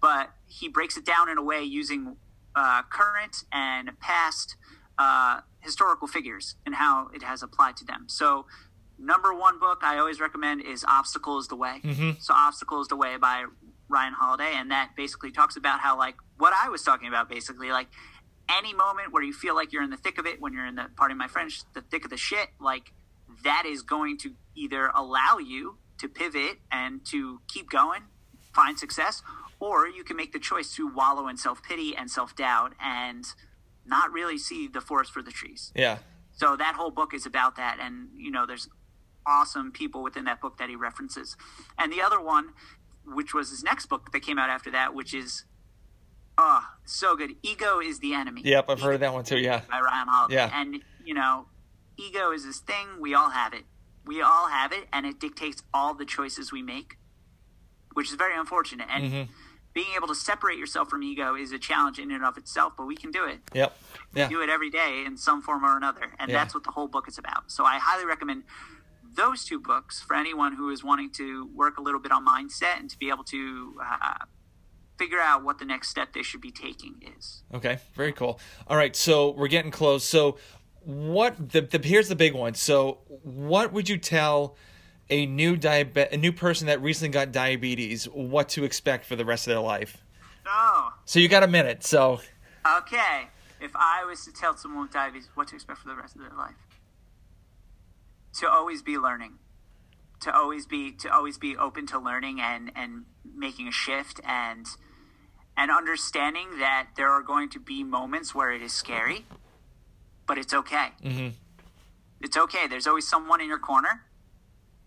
[0.00, 2.16] But he breaks it down in a way using
[2.54, 4.56] uh, current and past
[4.98, 8.04] uh, historical figures and how it has applied to them.
[8.08, 8.46] So,
[8.98, 11.80] number one book I always recommend is Obstacle is the Way.
[12.20, 13.44] So, Obstacle is the Way by
[13.88, 17.70] Ryan Holiday, and that basically talks about how, like, what I was talking about, basically,
[17.70, 17.88] like,
[18.50, 20.76] any moment where you feel like you're in the thick of it, when you're in
[20.76, 22.92] the, pardon my French, the thick of the shit, like,
[23.44, 28.02] that is going to either allow you to pivot and to keep going,
[28.54, 29.22] find success,
[29.60, 33.24] or you can make the choice to wallow in self pity and self doubt and
[33.84, 35.72] not really see the forest for the trees.
[35.74, 35.98] Yeah.
[36.32, 38.68] So that whole book is about that, and you know, there's
[39.26, 41.36] awesome people within that book that he references.
[41.76, 42.50] And the other one,
[43.04, 45.44] which was his next book that came out after that, which is
[46.38, 47.32] ah so good.
[47.42, 48.40] Ego is the enemy.
[48.44, 48.66] Yep.
[48.70, 49.38] I've heard of that one too.
[49.38, 49.60] Yeah.
[49.70, 50.34] by Ryan Holiday.
[50.36, 50.50] Yeah.
[50.54, 51.46] And you know,
[51.98, 53.64] ego is this thing we all have it.
[54.06, 56.96] We all have it, and it dictates all the choices we make,
[57.92, 58.88] which is very unfortunate.
[58.90, 59.28] And Mhm.
[59.74, 62.86] being able to separate yourself from ego is a challenge in and of itself, but
[62.86, 63.40] we can do it.
[63.52, 63.78] Yep.
[64.14, 64.28] Yeah.
[64.28, 66.38] Do it every day in some form or another, and Yeah.
[66.38, 67.50] that's what the whole book is about.
[67.50, 68.44] So I highly recommend
[69.04, 72.78] those two books for anyone who is wanting to work a little bit on mindset
[72.78, 74.14] and to be able to uh,
[74.98, 77.42] figure out what the next step they should be taking is.
[77.54, 78.40] Okay, very cool.
[78.66, 80.04] All right, so we're getting close.
[80.04, 80.36] So,
[80.82, 82.54] what the, the here's the big one.
[82.54, 84.56] So, what would you tell
[85.10, 89.24] a new diabe- a new person that recently got diabetes what to expect for the
[89.24, 89.98] rest of their life?
[90.46, 91.84] Oh, So you got a minute.
[91.84, 92.20] So,
[92.66, 93.28] Okay,
[93.60, 96.22] if I was to tell someone with diabetes what to expect for the rest of
[96.22, 96.54] their life,
[98.40, 99.38] to always be learning,
[100.20, 103.04] to always be to always be open to learning and and
[103.36, 104.66] making a shift and
[105.58, 109.26] and understanding that there are going to be moments where it is scary,
[110.24, 110.92] but it's okay.
[111.02, 111.34] Mhm.
[112.20, 112.68] It's okay.
[112.68, 114.06] There's always someone in your corner,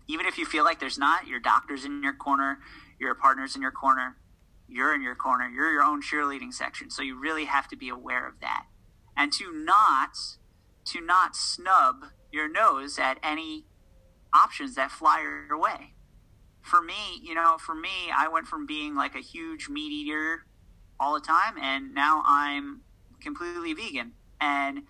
[0.06, 1.26] even if you feel like there's not.
[1.26, 2.62] Your doctor's in your corner,
[2.98, 4.16] your partner's in your corner,
[4.66, 5.46] you're in your corner.
[5.46, 6.88] You're your own cheerleading section.
[6.88, 8.66] So you really have to be aware of that.
[9.14, 10.16] And to not
[10.86, 13.66] to not snub your nose at any
[14.32, 15.94] options that fly your way.
[16.62, 20.46] For me, you know, for me, I went from being like a huge meat eater
[20.98, 22.82] all the time and now I'm
[23.20, 24.12] completely vegan.
[24.40, 24.82] And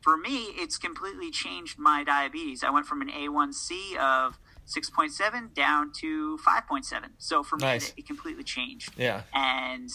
[0.00, 2.64] for me, it's completely changed my diabetes.
[2.64, 6.84] I went from an A1C of 6.7 down to 5.7.
[7.18, 9.22] So for me, it, it completely changed yeah.
[9.34, 9.88] and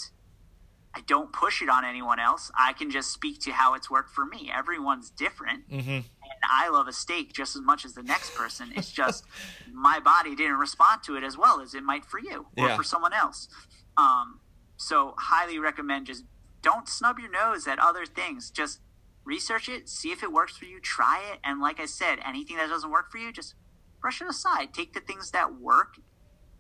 [0.94, 2.50] I don't push it on anyone else.
[2.58, 4.52] I can just speak to how it's worked for me.
[4.54, 5.70] Everyone's different.
[5.70, 5.90] Mm-hmm.
[5.90, 6.06] And
[6.50, 8.72] I love a steak just as much as the next person.
[8.76, 9.24] It's just
[9.74, 12.78] my body didn't respond to it as well as it might for you or Yeah.
[12.78, 13.48] for someone else.
[13.96, 14.40] Um,
[14.78, 16.24] so, highly recommend just
[16.62, 18.50] don't snub your nose at other things.
[18.50, 18.80] Just
[19.26, 21.40] research it, see if it works for you, try it.
[21.44, 23.56] And like I said, anything that doesn't work for you, just
[24.02, 24.74] brush it aside.
[24.74, 25.96] Take the things that work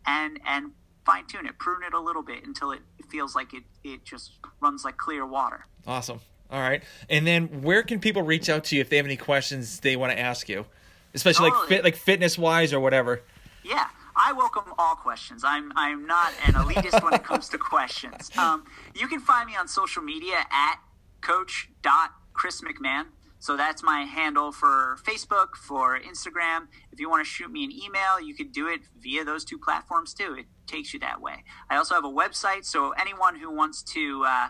[0.06, 0.72] and and
[1.06, 4.32] fine tune it, prune it a little bit until it feels like it, it just
[4.62, 5.66] runs like clear water.
[5.86, 6.20] Awesome.
[6.50, 6.84] All right.
[7.10, 9.96] And then where can people reach out to you if they have any questions they
[9.96, 10.66] want to ask you?
[11.14, 13.22] Especially like fit like fitness wise or whatever.
[13.64, 13.88] Yeah,
[14.28, 15.46] I welcome all questions.
[15.46, 18.30] I'm I'm not an elitist when it comes to questions.
[18.38, 20.80] Um, you can find me on social media at
[21.22, 23.06] coach.chris McMahon.
[23.40, 26.68] So that's my handle for Facebook, for Instagram.
[26.92, 29.58] If you want to shoot me an email, you could do it via those two
[29.58, 30.36] platforms too.
[30.38, 31.46] It takes you that way.
[31.70, 34.48] I also have a website, so anyone who wants to uh,